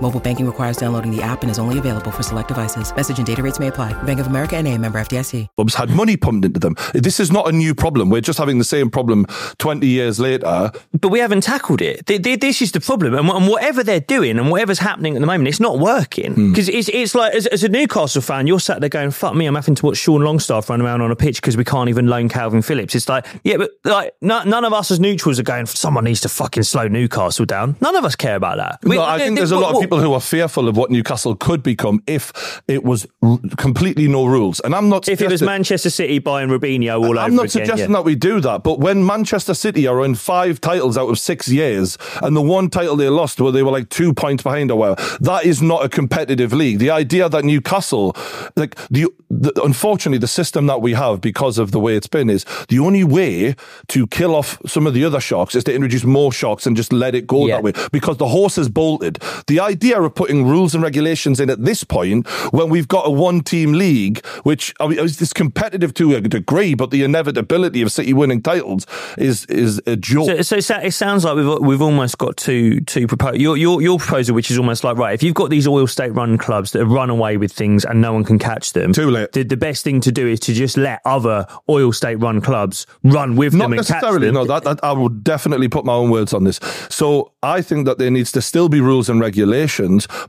Mobile 0.00 0.20
banking 0.20 0.46
requires 0.46 0.76
downloading 0.76 1.10
the 1.14 1.22
app 1.22 1.42
and 1.42 1.50
is 1.50 1.58
only 1.58 1.78
available 1.78 2.10
for 2.10 2.22
select 2.22 2.48
devices. 2.48 2.94
Message 2.94 3.18
and 3.18 3.26
data 3.26 3.42
rates 3.42 3.58
may 3.58 3.68
apply. 3.68 3.92
Bank 4.02 4.20
of 4.20 4.26
America 4.26 4.56
and 4.56 4.68
a 4.68 4.76
member 4.78 4.98
FDIC. 5.00 5.48
clubs 5.56 5.74
had 5.74 5.90
money 5.90 6.16
pumped 6.16 6.44
into 6.44 6.60
them. 6.60 6.76
This 6.92 7.18
is 7.18 7.32
not 7.32 7.48
a 7.48 7.52
new 7.52 7.74
problem. 7.74 8.10
We're 8.10 8.20
just 8.20 8.38
having 8.38 8.58
the 8.58 8.64
same 8.64 8.90
problem 8.90 9.26
20 9.58 9.86
years 9.86 10.20
later. 10.20 10.70
but 11.00 11.08
we 11.08 11.18
haven't 11.18 11.42
tackled 11.42 11.80
it. 11.80 12.06
Th- 12.06 12.22
th- 12.22 12.40
This 12.40 12.60
is 12.60 12.72
the 12.72 12.80
problem, 12.80 13.14
and 13.14 13.26
and 13.28 13.48
whatever 13.48 13.82
they're 13.82 14.00
doing 14.00 14.38
and 14.38 14.50
whatever's 14.50 14.78
happening 14.78 15.16
at 15.16 15.20
the 15.20 15.26
moment, 15.26 15.48
it's 15.48 15.60
not 15.60 15.78
working. 15.78 16.34
Hmm. 16.34 16.50
Because 16.52 16.68
it's 16.68 16.88
it's 16.88 17.14
like 17.14 17.34
as, 17.34 17.46
as 17.46 17.64
a 17.64 17.68
Newcastle 17.68 18.20
fan, 18.22 18.46
you're 18.46 18.60
sat 18.60 18.80
there 18.80 18.88
going, 18.90 19.10
"Fuck 19.10 19.34
me, 19.34 19.46
I'm 19.46 19.54
having 19.54 19.74
to 19.76 19.86
watch 19.86 19.96
Sean 19.96 20.20
Longstaff 20.22 20.68
run 20.68 20.82
around 20.82 21.00
on 21.00 21.10
a 21.10 21.16
pitch 21.16 21.40
because 21.40 21.56
we 21.56 21.64
can't 21.64 21.88
even 21.88 22.06
loan 22.06 22.28
Calvin 22.28 22.60
Phillips." 22.62 22.94
It's 22.94 23.08
like, 23.08 23.26
yeah, 23.44 23.56
but 23.56 23.70
like 23.84 24.12
no, 24.20 24.42
none 24.44 24.64
of 24.64 24.72
us 24.72 24.90
as 24.90 25.00
neutrals 25.00 25.38
are 25.40 25.42
going. 25.44 25.66
Someone 25.66 26.04
needs 26.04 26.20
to 26.22 26.28
fucking 26.28 26.64
slow 26.64 26.86
Newcastle 26.88 27.46
down. 27.46 27.76
None 27.80 27.96
of 27.96 28.04
us 28.04 28.14
care 28.16 28.36
about 28.36 28.58
that. 28.58 28.78
We- 28.82 28.96
No, 28.96 29.02
I 29.04 29.18
think 29.18 29.36
there's 29.36 29.52
a 29.52 29.58
lot 29.58 29.74
of 29.74 29.80
people 29.80 29.85
who 29.90 30.12
are 30.12 30.20
fearful 30.20 30.68
of 30.68 30.76
what 30.76 30.90
Newcastle 30.90 31.34
could 31.36 31.62
become 31.62 32.02
if 32.06 32.60
it 32.68 32.84
was 32.84 33.06
r- 33.22 33.38
completely 33.56 34.08
no 34.08 34.26
rules. 34.26 34.60
And 34.60 34.74
I'm 34.74 34.88
not 34.88 35.08
If 35.08 35.20
it 35.20 35.30
was 35.30 35.42
Manchester 35.42 35.90
City 35.90 36.18
buying 36.18 36.48
Robinho 36.48 36.96
all 36.98 37.10
over 37.10 37.18
I'm 37.18 37.34
not 37.34 37.42
again, 37.46 37.50
suggesting 37.66 37.90
yeah. 37.90 37.96
that 37.96 38.04
we 38.04 38.14
do 38.14 38.40
that, 38.40 38.62
but 38.62 38.78
when 38.80 39.04
Manchester 39.04 39.54
City 39.54 39.86
are 39.86 40.04
in 40.04 40.14
five 40.14 40.60
titles 40.60 40.96
out 40.98 41.08
of 41.08 41.18
six 41.18 41.48
years, 41.48 41.98
and 42.22 42.36
the 42.36 42.42
one 42.42 42.70
title 42.70 42.96
they 42.96 43.08
lost 43.08 43.40
where 43.40 43.52
they 43.52 43.62
were 43.62 43.70
like 43.72 43.88
two 43.88 44.12
points 44.12 44.42
behind 44.42 44.70
or 44.70 44.78
whatever, 44.78 45.16
that 45.20 45.44
is 45.44 45.62
not 45.62 45.84
a 45.84 45.88
competitive 45.88 46.52
league. 46.52 46.78
The 46.78 46.90
idea 46.90 47.28
that 47.28 47.44
Newcastle, 47.44 48.16
like 48.56 48.74
the, 48.88 49.06
the 49.30 49.52
unfortunately 49.62 50.18
the 50.18 50.26
system 50.28 50.66
that 50.66 50.80
we 50.80 50.92
have 50.94 51.20
because 51.20 51.58
of 51.58 51.70
the 51.72 51.80
way 51.80 51.96
it's 51.96 52.06
been 52.06 52.30
is 52.30 52.44
the 52.68 52.78
only 52.78 53.04
way 53.04 53.54
to 53.88 54.06
kill 54.08 54.34
off 54.34 54.58
some 54.66 54.86
of 54.86 54.94
the 54.94 55.04
other 55.04 55.20
sharks 55.20 55.54
is 55.54 55.64
to 55.64 55.74
introduce 55.74 56.04
more 56.04 56.32
sharks 56.32 56.66
and 56.66 56.76
just 56.76 56.92
let 56.92 57.14
it 57.14 57.26
go 57.26 57.46
Yeah. 57.46 57.56
that 57.56 57.62
way 57.64 57.72
because 57.92 58.16
the 58.18 58.28
horse 58.28 58.58
is 58.58 58.68
bolted. 58.68 59.18
The 59.46 59.60
idea 59.60 59.75
of 59.84 60.14
putting 60.14 60.46
rules 60.46 60.74
and 60.74 60.82
regulations 60.82 61.40
in 61.40 61.50
at 61.50 61.64
this 61.64 61.84
point 61.84 62.28
when 62.52 62.68
we've 62.68 62.88
got 62.88 63.06
a 63.06 63.10
one 63.10 63.40
team 63.40 63.72
league, 63.72 64.24
which 64.42 64.74
I 64.80 64.88
mean, 64.88 64.98
it's 64.98 65.32
competitive 65.32 65.94
to 65.94 66.14
a 66.14 66.20
degree, 66.20 66.74
but 66.74 66.90
the 66.90 67.02
inevitability 67.02 67.82
of 67.82 67.92
City 67.92 68.12
winning 68.12 68.42
titles 68.42 68.86
is 69.18 69.46
is 69.46 69.80
a 69.86 69.96
joke. 69.96 70.42
So, 70.42 70.60
so 70.60 70.76
it 70.76 70.92
sounds 70.92 71.24
like 71.24 71.36
we've 71.36 71.58
we've 71.60 71.82
almost 71.82 72.18
got 72.18 72.36
two 72.36 72.80
two 72.82 73.06
propose 73.06 73.36
your 73.36 73.56
your 73.56 73.82
your 73.82 73.98
proposal, 73.98 74.34
which 74.34 74.50
is 74.50 74.58
almost 74.58 74.84
like 74.84 74.96
right. 74.96 75.14
If 75.14 75.22
you've 75.22 75.34
got 75.34 75.50
these 75.50 75.66
oil 75.66 75.86
state 75.86 76.14
run 76.14 76.38
clubs 76.38 76.72
that 76.72 76.80
have 76.80 76.90
run 76.90 77.10
away 77.10 77.36
with 77.36 77.52
things 77.52 77.84
and 77.84 78.00
no 78.00 78.12
one 78.12 78.24
can 78.24 78.38
catch 78.38 78.72
them, 78.72 78.92
Too 78.92 79.10
late. 79.10 79.32
The, 79.32 79.42
the 79.42 79.56
best 79.56 79.84
thing 79.84 80.00
to 80.02 80.12
do 80.12 80.26
is 80.26 80.40
to 80.40 80.54
just 80.54 80.76
let 80.76 81.00
other 81.04 81.46
oil 81.68 81.92
state 81.92 82.16
run 82.16 82.40
clubs 82.40 82.86
run 83.02 83.36
with 83.36 83.54
Not 83.54 83.70
them 83.70 83.78
catch 83.78 83.88
necessarily. 83.90 84.30
No, 84.30 84.44
that, 84.44 84.64
that 84.64 84.82
I 84.82 84.92
would 84.92 85.24
definitely 85.24 85.68
put 85.68 85.84
my 85.84 85.92
own 85.92 86.10
words 86.10 86.32
on 86.32 86.44
this. 86.44 86.60
So 86.88 87.32
I 87.42 87.62
think 87.62 87.86
that 87.86 87.98
there 87.98 88.10
needs 88.10 88.32
to 88.32 88.42
still 88.42 88.68
be 88.68 88.80
rules 88.80 89.08
and 89.08 89.20
regulations, 89.20 89.65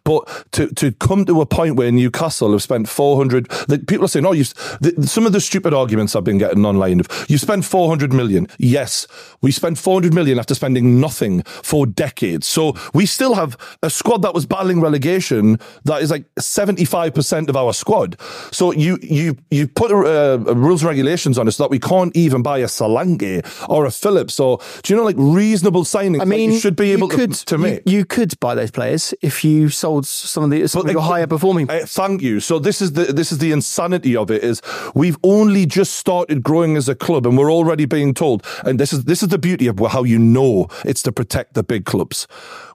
but 0.04 0.46
to, 0.54 0.68
to 0.76 0.92
come 0.94 1.26
to 1.26 1.42
a 1.42 1.46
point 1.46 1.76
where 1.76 1.92
Newcastle 1.92 2.52
have 2.52 2.64
spent 2.64 2.88
400, 2.90 3.70
like 3.70 3.88
people 3.88 4.06
are 4.06 4.10
saying, 4.10 4.26
oh, 4.26 4.32
you 4.34 4.44
the, 4.82 5.06
some 5.08 5.26
of 5.26 5.34
the 5.34 5.42
stupid 5.42 5.74
arguments 5.74 6.16
I've 6.16 6.24
been 6.24 6.38
getting 6.38 6.66
online 6.66 7.00
of 7.00 7.08
you 7.30 7.38
spend 7.38 7.66
400 7.66 8.14
million. 8.14 8.48
Yes, 8.58 9.08
we 9.42 9.52
spent 9.52 9.78
400 9.78 10.14
million 10.14 10.40
after 10.40 10.56
spending 10.56 11.00
nothing 11.00 11.44
for 11.44 11.86
decades. 11.86 12.48
So 12.48 12.76
we 12.94 13.06
still 13.06 13.36
have 13.36 13.58
a 13.84 13.90
squad 13.90 14.22
that 14.24 14.34
was 14.34 14.46
battling 14.46 14.82
relegation 14.82 15.60
that 15.86 16.02
is 16.02 16.12
like 16.12 16.26
75% 16.36 17.50
of 17.50 17.56
our 17.56 17.74
squad. 17.74 18.20
So 18.52 18.72
you, 18.72 18.98
you, 19.02 19.38
you 19.52 19.68
put 19.68 19.92
uh, 19.92 20.40
rules 20.56 20.82
and 20.82 20.90
regulations 20.90 21.38
on 21.38 21.48
us 21.48 21.58
that 21.58 21.70
we 21.70 21.80
can't 21.80 22.16
even 22.16 22.42
buy 22.42 22.60
a 22.60 22.66
Solanke 22.66 23.46
or 23.70 23.86
a 23.86 23.92
Phillips 23.92 24.40
or, 24.40 24.60
do 24.84 24.94
you 24.94 24.98
know, 24.98 25.06
like 25.06 25.16
reasonable 25.18 25.84
signings 25.84 26.16
I 26.22 26.26
that 26.26 26.28
mean, 26.28 26.52
you 26.52 26.60
should 26.60 26.76
be 26.76 26.92
able 26.92 27.08
could, 27.10 27.34
to, 27.34 27.46
to 27.46 27.58
you- 27.58 27.82
You, 27.86 28.06
could 28.06 28.40
buy 28.40 28.56
those 28.56 28.72
players 28.72 29.14
if 29.28 29.44
you 29.44 29.70
sold 29.70 30.06
some 30.08 30.44
of 30.46 30.50
the 30.50 30.68
some 30.68 30.86
of 30.86 30.92
your 30.92 31.02
higher 31.02 31.28
performing. 31.28 31.70
Uh, 31.70 31.86
thank 31.86 32.22
you. 32.22 32.40
So 32.40 32.60
this 32.60 32.82
is 32.82 32.94
the 32.94 33.06
this 33.20 33.32
is 33.32 33.38
the 33.40 33.52
insanity 33.52 34.16
of 34.16 34.32
it 34.32 34.42
is 34.44 34.62
we've 34.96 35.18
only 35.22 35.66
just 35.66 35.94
started 35.94 36.42
growing 36.42 36.78
as 36.78 36.88
a 36.90 36.96
club 36.96 37.28
and 37.28 37.38
we're 37.38 37.52
already 37.52 37.86
being 37.86 38.14
told 38.14 38.46
and 38.66 38.80
this 38.80 38.94
is 38.94 39.04
this 39.04 39.22
is 39.22 39.30
the 39.30 39.38
beauty 39.38 39.68
of 39.68 39.80
how 39.92 40.04
you 40.04 40.18
know 40.18 40.68
it's 40.86 41.04
to 41.04 41.12
protect 41.12 41.54
the 41.54 41.64
big 41.64 41.86
clubs. 41.86 42.28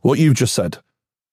What 0.02 0.18
you've 0.18 0.34
just 0.34 0.54
said. 0.54 0.78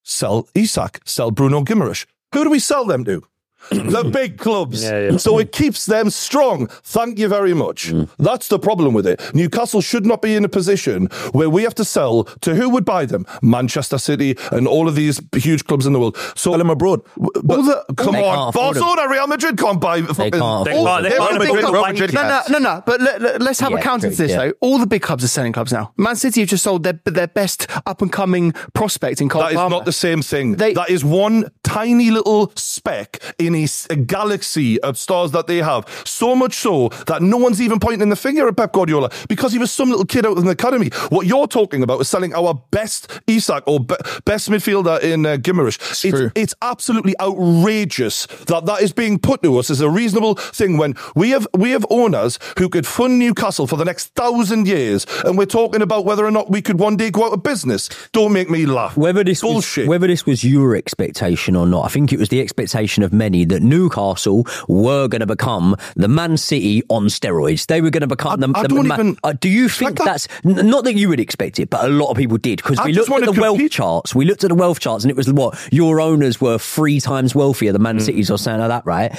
Sell 0.03 0.47
Isak, 0.55 1.01
sell 1.05 1.31
Bruno 1.31 1.61
Guimarães. 1.61 2.05
Who 2.33 2.43
do 2.43 2.49
we 2.49 2.59
sell 2.59 2.85
them 2.85 3.03
to? 3.05 3.21
The 3.69 4.03
big 4.13 4.37
clubs. 4.37 4.83
Yeah, 4.83 5.11
yeah. 5.11 5.17
So 5.17 5.39
it 5.39 5.51
keeps 5.51 5.85
them 5.85 6.09
strong. 6.09 6.67
Thank 6.83 7.19
you 7.19 7.27
very 7.27 7.53
much. 7.53 7.87
Mm. 7.91 8.09
That's 8.17 8.47
the 8.49 8.59
problem 8.59 8.93
with 8.93 9.07
it. 9.07 9.21
Newcastle 9.33 9.81
should 9.81 10.05
not 10.05 10.21
be 10.21 10.35
in 10.35 10.43
a 10.43 10.49
position 10.49 11.05
where 11.31 11.49
we 11.49 11.63
have 11.63 11.75
to 11.75 11.85
sell 11.85 12.23
to 12.41 12.55
who 12.55 12.69
would 12.69 12.83
buy 12.85 13.05
them? 13.05 13.25
Manchester 13.41 13.97
City 13.97 14.35
and 14.51 14.67
all 14.67 14.87
of 14.87 14.95
these 14.95 15.21
huge 15.35 15.65
clubs 15.65 15.85
in 15.85 15.93
the 15.93 15.99
world. 15.99 16.17
So 16.35 16.49
Sell 16.49 16.57
them 16.57 16.69
abroad. 16.71 17.01
All 17.17 17.29
the, 17.63 17.85
come 17.95 18.15
on, 18.15 18.23
can't 18.23 18.49
afford 18.55 18.75
them. 18.75 18.81
Barcelona, 18.81 19.07
Real 19.11 19.27
Madrid 19.27 19.57
can't 19.57 19.79
buy. 19.79 20.01
fucking- 20.01 20.31
can't 20.31 20.41
all- 20.41 20.61
afford 20.63 21.03
them. 21.03 21.03
they're 21.03 21.11
They 21.11 21.17
can't 21.17 21.39
big 21.39 21.63
afford 21.63 21.93
Madrid 21.93 22.13
No, 22.13 22.21
no, 22.23 22.41
no, 22.49 22.57
no. 22.59 22.83
But 22.85 23.01
let, 23.01 23.21
let, 23.21 23.41
us 23.41 23.59
have 23.59 23.73
a 23.73 23.77
counter 23.77 24.07
true, 24.07 24.15
to 24.15 24.21
this, 24.23 24.31
yeah. 24.31 24.37
though. 24.37 24.53
All 24.61 24.79
the 24.79 24.87
big 24.87 25.03
clubs 25.03 25.23
are 25.23 25.27
selling 25.27 25.53
clubs 25.53 25.71
now. 25.71 25.93
Man 25.97 26.15
City 26.15 26.39
have 26.41 26.49
just 26.49 26.63
sold 26.63 26.83
their 26.83 26.99
their 27.05 27.27
best 27.27 27.67
up 27.85 28.01
and 28.01 28.11
coming 28.11 28.51
prospect 28.73 29.21
in 29.21 29.29
Cole 29.29 29.41
That 29.43 29.51
is 29.51 29.57
Palmer. 29.57 29.75
not 29.75 29.85
the 29.85 29.91
same 29.91 30.21
thing. 30.23 30.55
They- 30.55 30.73
that 30.73 30.89
is 30.89 31.05
one 31.05 31.51
tiny 31.63 32.09
little 32.09 32.51
speck 32.55 33.21
in 33.37 33.48
a, 33.55 33.63
s- 33.63 33.87
a 33.89 33.95
galaxy 33.95 34.79
of 34.81 34.97
stars 34.97 35.31
that 35.31 35.47
they 35.47 35.57
have. 35.57 35.85
So 36.05 36.35
much 36.35 36.55
so 36.55 36.89
that 37.07 37.21
no 37.21 37.37
one's 37.37 37.61
even 37.61 37.79
pointing 37.79 38.09
the 38.09 38.15
finger 38.15 38.47
at 38.47 38.57
Pep 38.57 38.73
Guardiola 38.73 39.09
because 39.27 39.51
he 39.53 39.59
was 39.59 39.71
some 39.71 39.89
little 39.89 40.05
kid 40.05 40.25
out 40.25 40.37
of 40.37 40.43
an 40.43 40.49
academy. 40.49 40.89
What 41.09 41.25
you're 41.27 41.47
talking 41.47 41.83
about 41.83 42.01
is 42.01 42.09
selling 42.09 42.33
our 42.35 42.53
best 42.71 43.11
Isak 43.27 43.63
or 43.67 43.79
be- 43.79 43.95
best 44.25 44.49
midfielder 44.49 45.01
in 45.01 45.25
uh, 45.25 45.37
Guimarães. 45.37 45.77
It's, 45.79 46.01
true. 46.17 46.31
it's 46.35 46.55
absolutely 46.61 47.15
outrageous 47.19 48.25
that 48.47 48.65
that 48.65 48.81
is 48.81 48.91
being 48.91 49.19
put 49.19 49.41
to 49.43 49.57
us 49.57 49.69
as 49.69 49.81
a 49.81 49.89
reasonable 49.89 50.35
thing 50.35 50.77
when 50.77 50.95
we 51.15 51.31
have 51.31 51.47
we 51.57 51.71
have 51.71 51.85
owners 51.89 52.39
who 52.57 52.69
could 52.69 52.85
fund 52.85 53.19
Newcastle 53.19 53.67
for 53.67 53.75
the 53.75 53.85
next 53.85 54.07
thousand 54.15 54.67
years, 54.67 55.05
and 55.25 55.37
we're 55.37 55.45
talking 55.45 55.81
about 55.81 56.05
whether 56.05 56.25
or 56.25 56.31
not 56.31 56.49
we 56.49 56.61
could 56.61 56.79
one 56.79 56.97
day 56.97 57.09
go 57.11 57.25
out 57.25 57.33
of 57.33 57.43
business. 57.43 57.89
Don't 58.11 58.33
make 58.33 58.49
me 58.49 58.65
laugh. 58.65 58.95
Whether 58.97 59.23
this 59.23 59.41
bullshit. 59.41 59.83
was 59.83 59.89
whether 59.89 60.07
this 60.07 60.25
was 60.25 60.43
your 60.43 60.75
expectation 60.75 61.55
or 61.55 61.65
not, 61.65 61.85
I 61.85 61.89
think 61.89 62.13
it 62.13 62.19
was 62.19 62.29
the 62.29 62.41
expectation 62.41 63.03
of 63.03 63.11
many 63.13 63.38
that 63.45 63.61
Newcastle 63.61 64.45
were 64.67 65.07
going 65.07 65.21
to 65.21 65.25
become 65.27 65.75
the 65.95 66.07
Man 66.07 66.37
City 66.37 66.83
on 66.89 67.05
steroids. 67.07 67.65
They 67.67 67.81
were 67.81 67.89
going 67.89 68.01
to 68.01 68.07
become 68.07 68.31
I- 68.33 68.35
the. 68.47 68.53
I 68.55 68.61
the 68.63 68.67
don't 68.69 68.87
Man- 68.87 68.99
even- 68.99 69.17
Uh, 69.23 69.33
do 69.39 69.49
you 69.49 69.69
think 69.69 69.97
that- 69.97 70.05
that's 70.05 70.27
not 70.43 70.83
that 70.83 70.95
you 70.95 71.09
would 71.09 71.19
expect 71.19 71.59
it, 71.59 71.69
but 71.69 71.83
a 71.85 71.89
lot 71.89 72.09
of 72.09 72.17
people 72.17 72.37
did 72.37 72.57
because 72.57 72.79
we 72.85 72.93
looked 72.93 73.09
at 73.09 73.11
wanna 73.11 73.25
the 73.31 73.39
wealth 73.41 73.57
compete. 73.57 73.71
charts. 73.71 74.15
We 74.15 74.25
looked 74.25 74.43
at 74.43 74.49
the 74.49 74.55
wealth 74.55 74.79
charts, 74.79 75.03
and 75.03 75.11
it 75.11 75.17
was 75.17 75.31
what 75.31 75.57
your 75.71 75.99
owners 76.01 76.39
were 76.41 76.57
three 76.57 76.99
times 76.99 77.33
wealthier 77.35 77.71
than 77.71 77.81
Man 77.81 77.97
Mm. 77.97 78.01
City's 78.01 78.29
or 78.31 78.37
something 78.37 78.59
like 78.61 78.69
that, 78.69 78.85
right? 78.85 79.11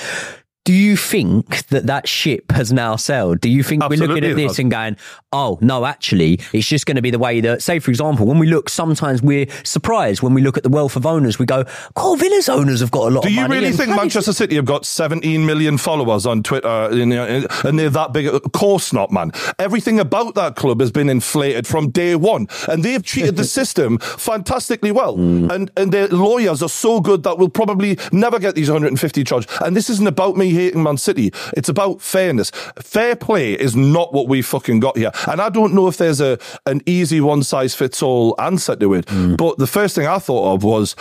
Do 0.65 0.75
you 0.75 0.97
think 0.97 1.67
that 1.69 1.87
that 1.87 2.07
ship 2.07 2.53
has 2.53 2.73
now 2.73 2.97
sailed? 2.97 3.41
Do 3.41 3.49
you 3.49 3.63
think 3.63 3.83
we're 3.89 3.97
looking 3.97 4.25
at 4.25 4.37
this 4.37 4.59
and 4.59 4.71
going, 4.71 4.97
oh, 5.33 5.59
no, 5.63 5.87
actually, 5.87 6.39
it's 6.53 6.69
just 6.69 6.85
going 6.85 6.97
to 6.97 7.03
be 7.03 7.11
the 7.11 7.19
way 7.19 7.41
that, 7.41 7.63
say, 7.63 7.79
for 7.79 7.91
example, 7.91 8.27
when 8.27 8.39
we 8.39 8.47
look, 8.47 8.69
sometimes 8.69 9.23
we're 9.23 9.47
surprised 9.65 10.23
when 10.23 10.35
we 10.35 10.43
look 10.43 10.59
at 10.59 10.63
the 10.63 10.69
wealth 10.69 10.97
of 10.97 11.07
owners. 11.07 11.39
We 11.39 11.47
go, 11.47 11.65
oh, 11.97 12.15
Villa's 12.17 12.49
owners 12.49 12.81
have 12.81 12.91
got 12.91 13.09
a 13.09 13.11
lot 13.11 13.23
Do 13.23 13.33
you 13.33 13.47
really 13.47 13.73
think 13.73 13.91
Manchester 13.91 14.35
City 14.35 14.57
have 14.57 14.67
got 14.67 14.85
17 14.85 15.47
million 15.47 15.79
followers 15.79 16.27
on 16.27 16.43
Twitter 16.43 16.89
you 16.93 17.11
and 17.13 17.79
they're 17.79 17.91
that 17.91 18.13
big? 18.13 18.27
Of 18.27 18.53
course 18.53 18.93
not, 18.93 19.11
man. 19.11 19.33
Everything 19.59 19.99
about 19.99 20.35
that 20.35 20.57
club 20.57 20.81
has 20.81 20.91
been 20.91 21.09
inflated 21.09 21.67
from 21.67 21.91
day 21.91 22.17
one, 22.17 22.49
and 22.69 22.85
they've 22.85 23.03
treated 23.03 23.37
the 23.37 23.45
system 23.61 23.99
fantastically 23.99 24.93
well. 24.93 25.17
Mm. 25.17 25.51
And 25.51 25.71
and 25.77 25.93
their 25.93 26.09
lawyers 26.09 26.63
are 26.63 26.69
so 26.69 27.01
good 27.01 27.23
that 27.23 27.39
we'll 27.39 27.49
probably 27.49 27.99
never 28.13 28.39
get 28.39 28.55
these 28.55 28.69
150 28.69 29.25
charged. 29.25 29.51
And 29.65 29.77
this 29.77 29.89
isn't 29.91 30.07
about 30.07 30.37
me 30.37 30.50
hating 30.55 30.83
Man 30.83 30.97
City. 30.97 31.33
It's 31.57 31.69
about 31.69 32.01
fairness. 32.01 32.51
Fair 32.81 33.17
play 33.17 33.55
is 33.55 33.77
not 33.77 34.13
what 34.13 34.29
we 34.29 34.43
fucking 34.43 34.81
got 34.81 34.97
here. 34.97 35.13
And 35.27 35.41
I 35.41 35.49
don't 35.49 35.75
know 35.75 35.89
if 35.89 35.97
there's 35.97 36.21
a 36.21 36.39
an 36.67 36.83
easy 36.87 37.21
one 37.21 37.43
size 37.43 37.75
fits 37.75 38.03
all 38.03 38.35
answer 38.39 38.77
to 38.77 38.95
it. 38.95 39.07
Mm. 39.07 39.37
But 39.37 39.59
the 39.59 39.67
first 39.67 39.95
thing 39.95 40.07
I 40.07 40.19
thought 40.19 40.55
of 40.55 40.65
was 40.65 40.95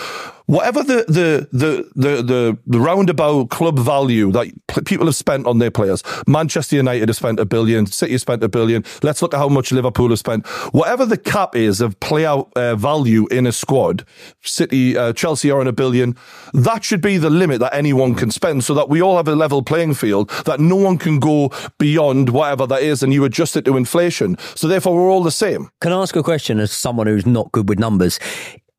whatever 0.50 0.82
the 0.82 1.06
the 1.08 1.48
the 1.52 1.90
the 1.96 2.24
the, 2.24 2.58
the 2.66 2.80
roundabout 2.80 3.52
club 3.52 3.78
value 3.78 4.32
that 4.32 4.48
people 4.86 5.06
have 5.06 5.16
spent 5.16 5.46
on 5.46 5.60
their 5.60 5.70
players. 5.70 6.04
Manchester 6.28 6.76
United 6.76 7.08
have 7.08 7.16
spent 7.16 7.40
a 7.40 7.46
billion. 7.46 7.86
City 7.86 8.14
have 8.14 8.22
spent 8.22 8.44
a 8.44 8.50
billion. 8.50 8.84
Let's 9.04 9.22
look 9.22 9.34
at 9.36 9.38
how 9.38 9.48
much 9.48 9.72
Liverpool 9.72 10.10
have 10.10 10.18
spent. 10.18 10.48
Whatever 10.74 11.06
the 11.06 11.18
cap 11.18 11.56
is 11.56 11.82
of 11.82 12.00
player 12.00 12.42
uh, 12.56 12.76
value 12.76 13.28
in 13.28 13.46
a 13.46 13.52
squad, 13.52 14.06
City, 14.42 14.98
uh, 14.98 15.14
Chelsea 15.14 15.52
are 15.52 15.60
on 15.60 15.68
a 15.68 15.72
billion. 15.72 16.16
That 16.54 16.84
should 16.84 17.02
be 17.02 17.20
the 17.20 17.30
limit 17.30 17.60
that 17.60 17.76
anyone 17.76 18.16
can 18.16 18.32
spend, 18.32 18.64
so 18.64 18.74
that 18.74 18.90
we 18.90 19.02
all 19.02 19.18
have 19.18 19.28
a 19.28 19.36
level 19.36 19.62
playing 19.62 19.94
field. 19.94 20.32
That 20.46 20.60
no 20.60 20.76
one 20.76 20.98
can 20.98 21.20
go 21.20 21.52
beyond 21.78 22.30
whatever 22.30 22.66
that 22.68 22.82
is, 22.82 23.04
and 23.04 23.14
you 23.14 23.24
adjust 23.24 23.56
it 23.56 23.66
to 23.66 23.78
inflation. 23.78 24.36
So 24.56 24.68
therefore, 24.68 24.96
we're 24.96 25.12
all 25.12 25.24
the 25.24 25.32
same. 25.32 25.70
Can 25.80 25.92
I 25.92 26.02
ask 26.02 26.16
a 26.16 26.24
question 26.24 26.60
as 26.60 26.72
someone 26.72 27.06
who's 27.06 27.28
not 27.28 27.52
good 27.52 27.70
with 27.70 27.78
numbers? 27.78 28.20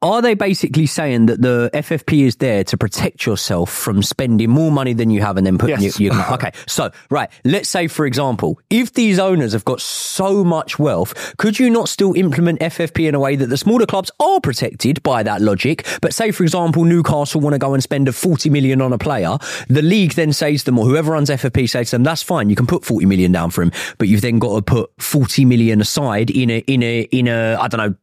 Are 0.02 0.22
they 0.22 0.32
basically 0.32 0.86
saying 0.86 1.26
that 1.26 1.42
the 1.42 1.70
FFP 1.74 2.22
is 2.22 2.36
there 2.36 2.64
to 2.64 2.78
protect 2.78 3.26
yourself 3.26 3.70
from 3.70 4.02
spending 4.02 4.48
more 4.48 4.72
money 4.72 4.94
than 4.94 5.10
you 5.10 5.20
have 5.20 5.36
and 5.36 5.46
then 5.46 5.58
putting 5.58 5.78
Yes. 5.80 6.00
you, 6.00 6.10
you 6.10 6.22
okay 6.32 6.52
so 6.66 6.90
right 7.10 7.28
let's 7.44 7.68
say 7.68 7.86
for 7.86 8.06
example 8.06 8.58
if 8.70 8.94
these 8.94 9.18
owners 9.18 9.52
have 9.52 9.64
got 9.66 9.80
so 9.80 10.42
much 10.42 10.78
wealth 10.78 11.34
could 11.36 11.58
you 11.58 11.68
not 11.68 11.88
still 11.88 12.14
implement 12.14 12.60
FFP 12.60 13.08
in 13.08 13.14
a 13.14 13.20
way 13.20 13.36
that 13.36 13.46
the 13.48 13.58
smaller 13.58 13.84
clubs 13.84 14.10
are 14.20 14.40
protected 14.40 15.02
by 15.02 15.22
that 15.22 15.42
logic 15.42 15.86
but 16.00 16.14
say 16.14 16.30
for 16.30 16.44
example 16.44 16.84
Newcastle 16.84 17.40
want 17.42 17.52
to 17.52 17.58
go 17.58 17.74
and 17.74 17.82
spend 17.82 18.08
a 18.08 18.12
40 18.12 18.48
million 18.48 18.80
on 18.80 18.94
a 18.94 18.98
player 18.98 19.36
the 19.68 19.82
league 19.82 20.12
then 20.14 20.32
says 20.32 20.60
to 20.60 20.66
them 20.66 20.78
or 20.78 20.86
whoever 20.86 21.12
runs 21.12 21.28
FFP 21.28 21.68
says 21.68 21.90
to 21.90 21.96
them 21.96 22.04
that's 22.04 22.22
fine 22.22 22.48
you 22.48 22.56
can 22.56 22.66
put 22.66 22.84
40 22.86 23.04
million 23.04 23.32
down 23.32 23.50
for 23.50 23.60
him 23.62 23.70
but 23.98 24.08
you've 24.08 24.22
then 24.22 24.38
got 24.38 24.56
to 24.56 24.62
put 24.62 24.90
40 24.98 25.44
million 25.44 25.80
aside 25.82 26.30
in 26.30 26.48
a 26.50 26.58
in 26.60 26.82
a 26.82 27.02
in 27.12 27.28
a 27.28 27.56
I 27.60 27.68
don't 27.68 27.86
know 27.86 27.94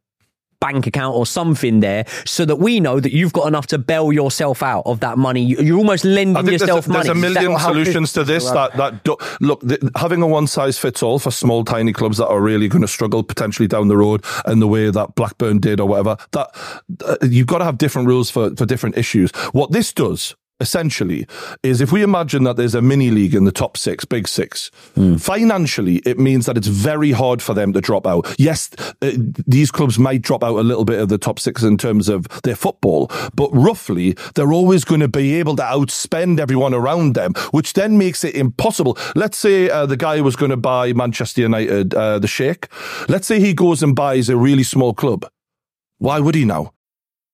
bank 0.60 0.88
account 0.88 1.16
or 1.16 1.26
something 1.26 1.80
there 1.82 2.04
so 2.26 2.44
that 2.46 2.56
we 2.58 2.80
know 2.80 3.00
that 3.00 3.14
you've 3.14 3.34
got 3.34 3.48
enough 3.48 3.68
to 3.68 3.78
bail 3.78 4.12
yourself 4.12 4.64
out 4.64 4.84
of 4.86 5.00
that 5.02 5.18
money. 5.18 5.44
You- 5.44 5.62
You're 5.62 5.78
almost 5.78 6.04
lending 6.06 6.36
think 6.36 6.48
there's 6.48 6.62
yourself 6.62 6.88
a, 6.88 6.90
there's 6.92 7.08
money. 7.08 7.20
a 7.20 7.22
million 7.34 7.60
solutions 7.60 8.14
to 8.14 8.24
this. 8.24 8.50
That 8.50 8.76
that 8.78 9.04
do, 9.04 9.18
look, 9.42 9.62
the, 9.62 9.92
having 9.96 10.22
a 10.22 10.28
one 10.28 10.48
size 10.48 10.78
fits 10.78 11.04
all 11.04 11.20
for 11.20 11.32
small 11.32 11.64
tiny 11.64 11.94
clubs 11.94 12.18
that 12.18 12.28
are 12.28 12.42
really 12.42 12.68
going 12.68 12.82
to 12.82 12.88
struggle 12.88 13.24
potentially 13.24 13.68
down 13.68 13.88
the 13.88 13.98
road, 13.98 14.24
and 14.46 14.62
the 14.62 14.68
way 14.68 14.90
that 14.90 15.16
Blackburn 15.16 15.60
did 15.60 15.80
or 15.80 15.88
whatever. 15.88 16.18
That 16.32 16.50
uh, 17.06 17.18
you've 17.22 17.48
got 17.48 17.60
to 17.60 17.66
have 17.66 17.78
different 17.78 18.08
rules 18.08 18.30
for 18.32 18.56
for 18.56 18.66
different 18.66 18.98
issues. 18.98 19.32
What 19.52 19.72
this 19.72 19.94
does. 19.94 20.36
Essentially, 20.60 21.28
is 21.62 21.82
if 21.82 21.92
we 21.92 22.02
imagine 22.02 22.44
that 22.46 22.56
there's 22.56 22.74
a 22.74 22.82
mini 22.82 23.12
league 23.12 23.36
in 23.36 23.44
the 23.44 23.52
top 23.52 23.78
six, 23.78 24.06
big 24.06 24.28
six, 24.28 24.72
financially, 25.20 25.98
it 25.98 26.18
means 26.18 26.48
that 26.48 26.58
it's 26.58 26.66
very 26.66 27.12
hard 27.12 27.44
for 27.44 27.54
them 27.54 27.74
to 27.74 27.82
drop 27.82 28.08
out. 28.08 28.34
Yes, 28.40 28.72
uh, 29.04 29.12
these 29.46 29.70
clubs 29.70 30.00
might 30.00 30.24
drop 30.24 30.44
out 30.44 30.58
a 30.58 30.64
little 30.64 30.84
bit 30.84 31.00
of 31.00 31.10
the 31.10 31.20
top 31.20 31.40
six 31.40 31.62
in 31.62 31.78
terms 31.78 32.10
of 32.10 32.28
their 32.42 32.56
football, 32.56 33.12
but 33.36 33.52
roughly, 33.54 34.14
they're 34.34 34.52
always 34.52 34.84
going 34.84 35.02
to 35.02 35.08
be 35.08 35.36
able 35.36 35.56
to 35.58 35.64
outspend 35.64 36.40
everyone 36.40 36.74
around 36.74 37.14
them, 37.14 37.34
which 37.52 37.74
then 37.74 38.00
makes 38.00 38.24
it 38.24 38.34
impossible. 38.34 38.98
Let's 39.16 39.38
say 39.38 39.70
uh, 39.70 39.86
the 39.86 39.98
guy 39.98 40.22
was 40.22 40.36
going 40.36 40.52
to 40.52 40.58
buy 40.58 40.92
Manchester 40.92 41.42
United, 41.42 41.94
uh, 41.94 42.18
the 42.18 42.28
Sheikh. 42.28 42.68
Let's 43.08 43.28
say 43.28 43.40
he 43.40 43.54
goes 43.54 43.84
and 43.84 43.96
buys 43.96 44.28
a 44.28 44.36
really 44.36 44.64
small 44.64 44.96
club. 44.96 45.30
Why 46.00 46.20
would 46.20 46.34
he 46.34 46.46
now? 46.46 46.74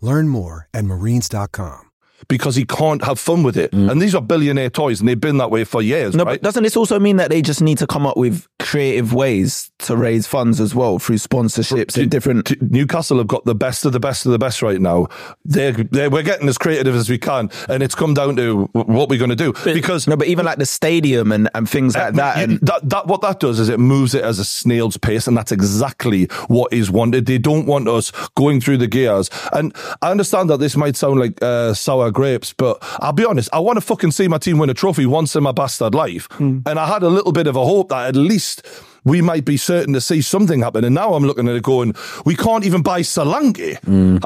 Learn 0.00 0.28
more 0.28 0.68
at 0.72 0.84
marines.com. 0.84 1.90
Because 2.28 2.54
he 2.54 2.64
can't 2.64 3.02
have 3.04 3.18
fun 3.18 3.42
with 3.42 3.56
it. 3.56 3.72
Mm. 3.72 3.90
And 3.90 4.00
these 4.02 4.14
are 4.14 4.20
billionaire 4.22 4.70
toys, 4.70 5.00
and 5.00 5.08
they've 5.08 5.18
been 5.18 5.38
that 5.38 5.50
way 5.50 5.64
for 5.64 5.80
years, 5.82 6.14
No, 6.14 6.24
right? 6.24 6.34
but 6.34 6.42
doesn't 6.42 6.62
this 6.62 6.76
also 6.76 6.98
mean 7.00 7.16
that 7.16 7.30
they 7.30 7.40
just 7.42 7.62
need 7.62 7.78
to 7.78 7.86
come 7.86 8.06
up 8.06 8.16
with 8.16 8.46
creative 8.60 9.12
ways 9.12 9.70
to 9.80 9.96
raise 9.96 10.26
funds 10.26 10.60
as 10.60 10.74
well 10.74 10.98
through 10.98 11.16
sponsorships 11.16 11.96
and 11.96 12.10
different. 12.10 12.60
Newcastle 12.70 13.18
have 13.18 13.26
got 13.26 13.44
the 13.46 13.54
best 13.54 13.84
of 13.84 13.92
the 13.92 14.00
best 14.00 14.26
of 14.26 14.32
the 14.32 14.38
best 14.38 14.62
right 14.62 14.80
now. 14.80 15.08
They're, 15.44 15.72
they're 15.72 16.10
we're 16.10 16.22
getting 16.22 16.48
as 16.48 16.58
creative 16.58 16.94
as 16.94 17.08
we 17.08 17.18
can, 17.18 17.50
and 17.68 17.82
it's 17.82 17.94
come 17.94 18.14
down 18.14 18.36
to 18.36 18.66
what 18.72 19.08
we're 19.08 19.18
going 19.18 19.30
to 19.30 19.36
do 19.36 19.52
because 19.64 20.06
No, 20.06 20.16
but 20.16 20.28
even 20.28 20.44
like 20.44 20.58
the 20.58 20.66
stadium 20.66 21.32
and, 21.32 21.48
and 21.54 21.68
things 21.68 21.96
like 21.96 22.14
that. 22.14 22.36
you- 22.36 22.42
And 22.44 22.60
that, 22.60 22.88
that 22.90 23.06
what 23.06 23.22
that 23.22 23.40
does 23.40 23.58
is 23.58 23.68
it 23.70 23.80
moves 23.80 24.14
it 24.14 24.22
as 24.22 24.38
a 24.38 24.44
snail's 24.44 24.96
pace, 24.98 25.26
and 25.26 25.36
that's 25.36 25.52
exactly 25.52 26.24
what 26.48 26.72
is 26.72 26.90
wanted. 26.90 27.26
They 27.26 27.38
don't 27.38 27.66
want 27.66 27.88
us 27.88 28.12
going 28.36 28.60
through 28.60 28.76
the 28.78 28.86
gears. 28.86 29.30
And 29.52 29.74
I 30.02 30.10
understand 30.10 30.50
that 30.50 30.58
this 30.58 30.76
might 30.76 30.96
sound 30.96 31.18
like 31.18 31.42
uh, 31.42 31.72
sour 31.74 32.10
grapes, 32.10 32.52
but 32.52 32.78
I'll 33.00 33.12
be 33.12 33.24
honest. 33.24 33.48
I 33.52 33.58
want 33.60 33.76
to 33.78 33.80
fucking 33.80 34.10
see 34.10 34.28
my 34.28 34.38
team 34.38 34.58
win 34.58 34.68
a 34.70 34.74
trophy 34.74 35.06
once 35.06 35.34
in 35.34 35.42
my 35.42 35.52
bastard 35.52 35.94
life, 35.94 36.28
and 36.38 36.66
I 36.78 36.86
had 36.86 37.02
a 37.02 37.08
little 37.08 37.32
bit 37.32 37.46
of 37.46 37.56
a 37.56 37.64
hope 37.64 37.88
that 37.88 38.08
at 38.08 38.16
least 38.16 38.49
next 38.58 38.89
we 39.04 39.22
might 39.22 39.44
be 39.44 39.56
certain 39.56 39.94
to 39.94 40.00
see 40.00 40.20
something 40.20 40.60
happen, 40.60 40.84
and 40.84 40.94
now 40.94 41.14
I'm 41.14 41.24
looking 41.24 41.48
at 41.48 41.56
it 41.56 41.62
going. 41.62 41.94
We 42.24 42.34
can't 42.36 42.64
even 42.64 42.82
buy 42.82 43.00
Solanke. 43.00 43.78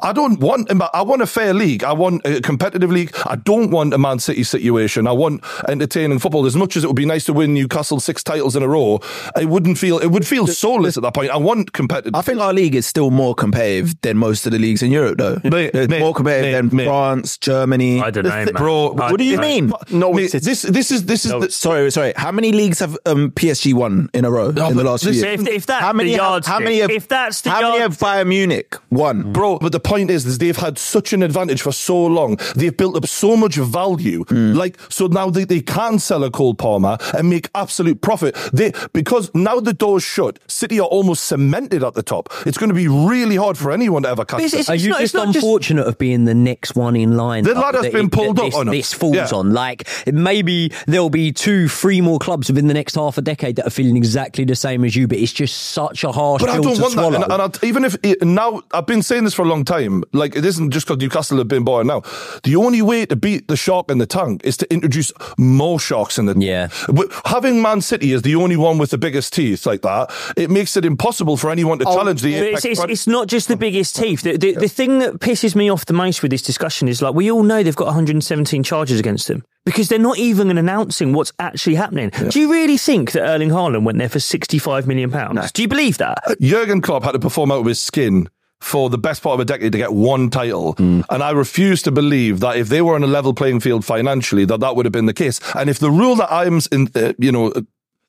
I 0.03 0.13
don't 0.13 0.41
want. 0.41 0.71
I 0.95 1.03
want 1.03 1.23
a 1.23 1.27
fair 1.27 1.55
league. 1.55 1.85
I 1.85 1.93
want 1.93 2.25
a 2.27 2.41
competitive 2.41 2.91
league. 2.91 3.15
I 3.27 3.37
don't 3.37 3.71
want 3.71 3.95
a 3.95 3.99
Man 3.99 4.19
City 4.19 4.43
situation. 4.45 5.07
I 5.07 5.13
want 5.13 5.43
entertaining 5.69 6.19
football. 6.19 6.47
As 6.47 6.57
much 6.57 6.77
as 6.77 6.85
it 6.85 6.87
would 6.89 6.97
be 6.97 7.07
nice 7.07 7.25
to 7.27 7.33
win 7.33 7.55
Newcastle 7.55 8.01
six 8.01 8.23
titles 8.25 8.57
in 8.57 8.63
a 8.63 8.69
row, 8.69 9.01
it 9.41 9.47
wouldn't 9.49 9.79
feel. 9.79 9.99
It 9.99 10.09
would 10.09 10.27
feel 10.27 10.47
soulless 10.47 10.97
at 10.97 11.03
that 11.03 11.15
point. 11.15 11.31
I 11.31 11.37
want 11.37 11.73
competitive. 11.73 12.15
I 12.15 12.23
think 12.23 12.41
our 12.41 12.53
league 12.53 12.75
is 12.75 12.87
still 12.87 13.11
more 13.11 13.35
competitive 13.35 14.01
than 14.03 14.17
most 14.17 14.47
of 14.47 14.53
the 14.53 14.59
leagues 14.59 14.83
in 14.83 14.91
Europe, 14.91 15.19
though. 15.19 15.41
Mate, 15.45 15.73
mate, 15.75 16.01
more 16.01 16.15
competitive 16.15 16.53
mate, 16.65 16.69
than 16.71 16.77
mate. 16.77 16.85
France, 16.87 17.39
Germany. 17.39 18.01
I 18.01 18.11
don't 18.11 18.25
know, 18.25 18.31
man. 18.31 18.49
bro. 18.55 18.95
I- 18.99 19.11
What 19.13 19.19
do 19.19 19.25
you 19.25 19.39
I- 19.39 19.41
mean? 19.41 19.73
Mate, 19.91 20.33
this 20.33 20.63
this 20.63 20.91
is 20.91 21.05
this 21.07 21.25
is 21.25 21.31
the, 21.33 21.51
Sorry, 21.51 21.91
sorry. 21.91 22.13
How 22.17 22.33
many 22.33 22.53
leagues 22.53 22.81
have 22.81 22.97
um, 23.07 23.31
PSG 23.33 23.73
won 23.75 24.11
in 24.15 24.25
a 24.25 24.31
row 24.31 24.51
in 24.71 24.77
the 24.77 24.85
but 24.85 24.91
last 24.91 25.05
few 25.05 25.13
this- 25.13 25.23
years? 25.23 25.41
If, 25.43 25.49
if 25.49 25.67
that's 25.67 25.81
how 25.83 25.93
many? 25.93 26.11
the 26.11 26.17
have- 26.17 26.31
yardstick, 26.31 26.53
how 26.53 26.59
many? 26.61 26.79
Have, 26.81 26.91
if 26.91 27.09
that's 27.09 27.41
the 27.43 27.51
how 27.51 27.61
many 27.63 27.79
have 27.81 27.99
Bayern 27.99 28.29
Munich 28.29 28.77
won? 28.91 29.25
Mm. 29.25 29.33
Bro, 29.33 29.59
but 29.59 29.73
the 29.73 29.81
point 29.81 30.11
is, 30.11 30.27
is 30.27 30.39
they've 30.39 30.57
had 30.57 30.79
such 30.79 31.13
an 31.13 31.23
advantage 31.23 31.63
for 31.63 31.73
so 31.73 32.05
long. 32.07 32.39
They've 32.57 32.77
built 32.77 32.97
up 32.97 33.07
so 33.07 33.37
much 33.37 33.57
value. 33.57 34.25
Mm. 34.25 34.57
Like, 34.57 34.79
so 34.89 35.07
now 35.07 35.31
they, 35.31 35.45
they 35.45 35.61
can 35.61 35.99
sell 35.99 36.25
a 36.25 36.31
Cole 36.31 36.55
Palmer 36.55 36.99
and 37.17 37.29
make 37.31 37.49
absolute 37.55 38.01
profit. 38.01 38.35
They 38.53 38.73
because 38.93 39.31
now 39.35 39.61
the 39.61 39.73
door's 39.73 40.03
shut, 40.03 40.39
City 40.47 40.79
are 40.81 40.87
almost 40.87 41.25
cemented 41.25 41.83
at 41.85 41.95
the 41.95 42.03
top. 42.03 42.29
It's 42.47 42.59
going 42.59 42.69
to 42.71 42.75
be 42.75 42.89
really 42.89 43.37
hard 43.37 43.57
for 43.59 43.73
anyone 43.73 44.03
to 44.03 44.09
ever 44.09 44.25
catch 44.25 44.41
It's- 44.41 44.55
it's- 44.55 44.69
Are 44.69 44.75
you 44.75 44.91
not- 44.91 45.01
just 45.01 45.15
not 45.15 45.27
just- 45.27 45.37
unfortunate 45.37 45.87
of 45.87 45.99
being 45.99 46.25
the 46.25 46.35
next 46.35 46.75
one 46.77 46.97
in 46.97 47.17
line? 47.17 47.45
The 47.45 47.53
up 47.57 47.63
ladder's 47.65 47.83
that 47.83 47.93
been 47.93 48.07
it- 48.07 48.13
pulled 48.13 48.39
up 48.39 48.47
this, 48.47 48.55
on 48.55 48.69
us. 48.69 48.75
This 48.75 48.93
falls 48.93 49.15
Yeah. 49.17 49.29
on. 49.33 49.53
Like 49.53 49.89
maybe 50.13 50.73
there'll 50.87 51.11
be 51.11 51.33
two, 51.33 51.69
three 51.69 52.01
more 52.01 52.19
clubs 52.19 52.49
within 52.49 52.67
the 52.69 52.75
next 52.75 52.95
half 52.95 53.19
a 53.19 53.23
decade 53.23 53.57
that 53.57 53.67
are 53.67 53.71
feeling 53.71 53.97
exactly 53.97 54.45
the 54.45 54.54
same 54.57 54.85
as 54.85 54.97
you, 54.97 55.07
but 55.07 55.19
it's 55.19 55.33
just 55.33 55.57
such 55.57 56.05
a 56.05 56.13
harsh 56.13 56.41
But 56.41 56.51
I 56.51 56.57
don't 56.57 56.77
to 56.77 56.83
want 56.83 56.93
swallow. 56.93 57.11
that. 57.13 57.31
And, 57.31 57.43
and 57.43 57.59
I, 57.63 57.67
even 57.67 57.85
if 57.85 57.97
now 58.23 58.63
I've 58.73 58.87
been 58.87 59.03
saying 59.03 59.25
this 59.25 59.35
for 59.35 59.43
a 59.43 59.49
long 59.49 59.65
time, 59.65 60.05
like 60.13 60.37
it 60.37 60.45
isn't 60.45 60.71
just 60.71 60.87
because 60.87 61.01
Newcastle 61.01 61.39
have 61.39 61.49
been 61.49 61.65
bought 61.65 61.87
now. 61.87 62.03
The 62.43 62.57
only 62.57 62.83
way 62.83 63.07
to 63.07 63.17
beat 63.17 63.49
the 63.49 63.57
shark 63.57 63.91
in 63.91 63.99
the 63.99 64.07
tank 64.07 64.43
is 64.45 64.57
to 64.59 64.73
introduce 64.73 65.13
more 65.39 65.79
sharks 65.79 66.19
in 66.19 66.27
the 66.27 66.35
Yeah. 66.37 66.69
But 66.93 67.13
having 67.25 67.63
Man 67.63 67.81
City 67.81 68.13
as 68.13 68.23
the 68.23 68.37
only 68.37 68.57
one 68.57 68.79
with 68.79 68.91
the 68.91 68.99
biggest 68.99 69.33
teeth 69.33 69.67
like 69.67 69.83
that, 69.83 70.13
it 70.37 70.51
makes 70.51 70.77
it 70.77 70.85
impossible 70.85 71.37
for 71.37 71.51
anyone 71.51 71.79
to 71.79 71.85
oh, 71.87 71.95
challenge 71.95 72.23
the. 72.23 72.35
It's, 72.35 72.65
it's, 72.65 72.85
it's 72.85 73.07
not 73.07 73.29
just 73.29 73.49
the 73.49 73.57
biggest 73.57 73.97
teeth. 73.97 74.23
The, 74.23 74.37
the, 74.37 74.53
the 74.53 74.69
thing 74.69 74.99
that 75.01 75.15
pisses 75.15 75.55
me 75.55 75.71
off 75.71 75.87
the 75.87 75.93
most 75.93 76.23
with 76.23 76.31
this 76.31 76.43
discussion 76.43 76.89
is 76.89 77.03
like 77.03 77.15
we 77.15 77.31
all 77.31 77.43
know 77.43 77.63
they've 77.63 77.77
got 77.77 77.87
117 77.87 78.63
charges 78.63 79.01
against 79.01 79.29
them 79.29 79.45
because 79.65 79.89
they're 79.89 79.99
not 79.99 80.19
even 80.19 80.57
announcing 80.57 81.13
what's 81.13 81.33
actually 81.39 81.75
happening. 81.75 82.11
Do 82.29 82.41
you 82.41 82.53
really 82.53 82.77
think 82.77 83.13
that 83.13 83.23
Erling 83.23 83.51
Haaland 83.51 83.85
went 83.85 83.99
there 83.99 84.09
for 84.09 84.21
65 84.21 84.87
million 84.87 85.11
pounds? 85.11 85.53
Do 85.53 85.63
you 85.63 85.69
believe 85.69 85.99
that? 85.99 86.19
Jurgen 86.41 86.81
Klopp 86.81 87.03
had 87.03 87.13
to 87.13 87.19
perform 87.19 87.51
out 87.51 87.61
of 87.61 87.67
his 87.67 87.81
skin 87.81 88.29
for 88.61 88.89
the 88.89 88.99
best 88.99 89.23
part 89.23 89.35
of 89.35 89.41
a 89.41 89.45
decade 89.45 89.73
to 89.73 89.79
get 89.79 89.93
one 89.93 90.31
title. 90.31 90.75
And 90.79 91.23
I 91.23 91.31
refuse 91.33 91.83
to 91.83 91.91
believe 91.91 92.41
that 92.41 92.57
if 92.57 92.69
they 92.69 92.81
were 92.81 92.95
on 92.95 93.03
a 93.03 93.07
level 93.07 93.35
playing 93.35 93.61
field 93.61 93.85
financially, 93.85 94.47
that 94.47 94.61
that 94.61 94.75
would 94.75 94.87
have 94.87 94.93
been 94.93 95.07
the 95.07 95.13
case. 95.13 95.39
And 95.55 95.69
if 95.69 95.79
the 95.79 95.91
rule 95.91 96.17
that 96.17 96.33
I'm, 96.33 96.61
in, 96.73 96.89
uh, 96.95 97.13
you 97.19 97.31
know, 97.31 97.49
uh, 97.49 97.61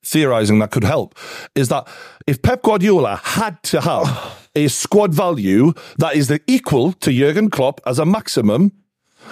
theorizing 0.03 0.59
that 0.59 0.71
could 0.71 0.83
help 0.83 1.17
is 1.55 1.67
that 1.69 1.87
if 2.27 2.41
Pep 2.41 2.61
Guardiola 2.61 3.19
had 3.23 3.61
to 3.63 3.81
have 3.81 4.49
a 4.55 4.69
squad 4.69 5.13
value 5.13 5.73
that 5.97 6.15
is 6.15 6.29
the 6.29 6.39
equal 6.47 6.93
to 6.93 7.11
Jurgen 7.11 7.49
Klopp 7.49 7.81
as 7.85 7.99
a 7.99 8.05
maximum, 8.05 8.71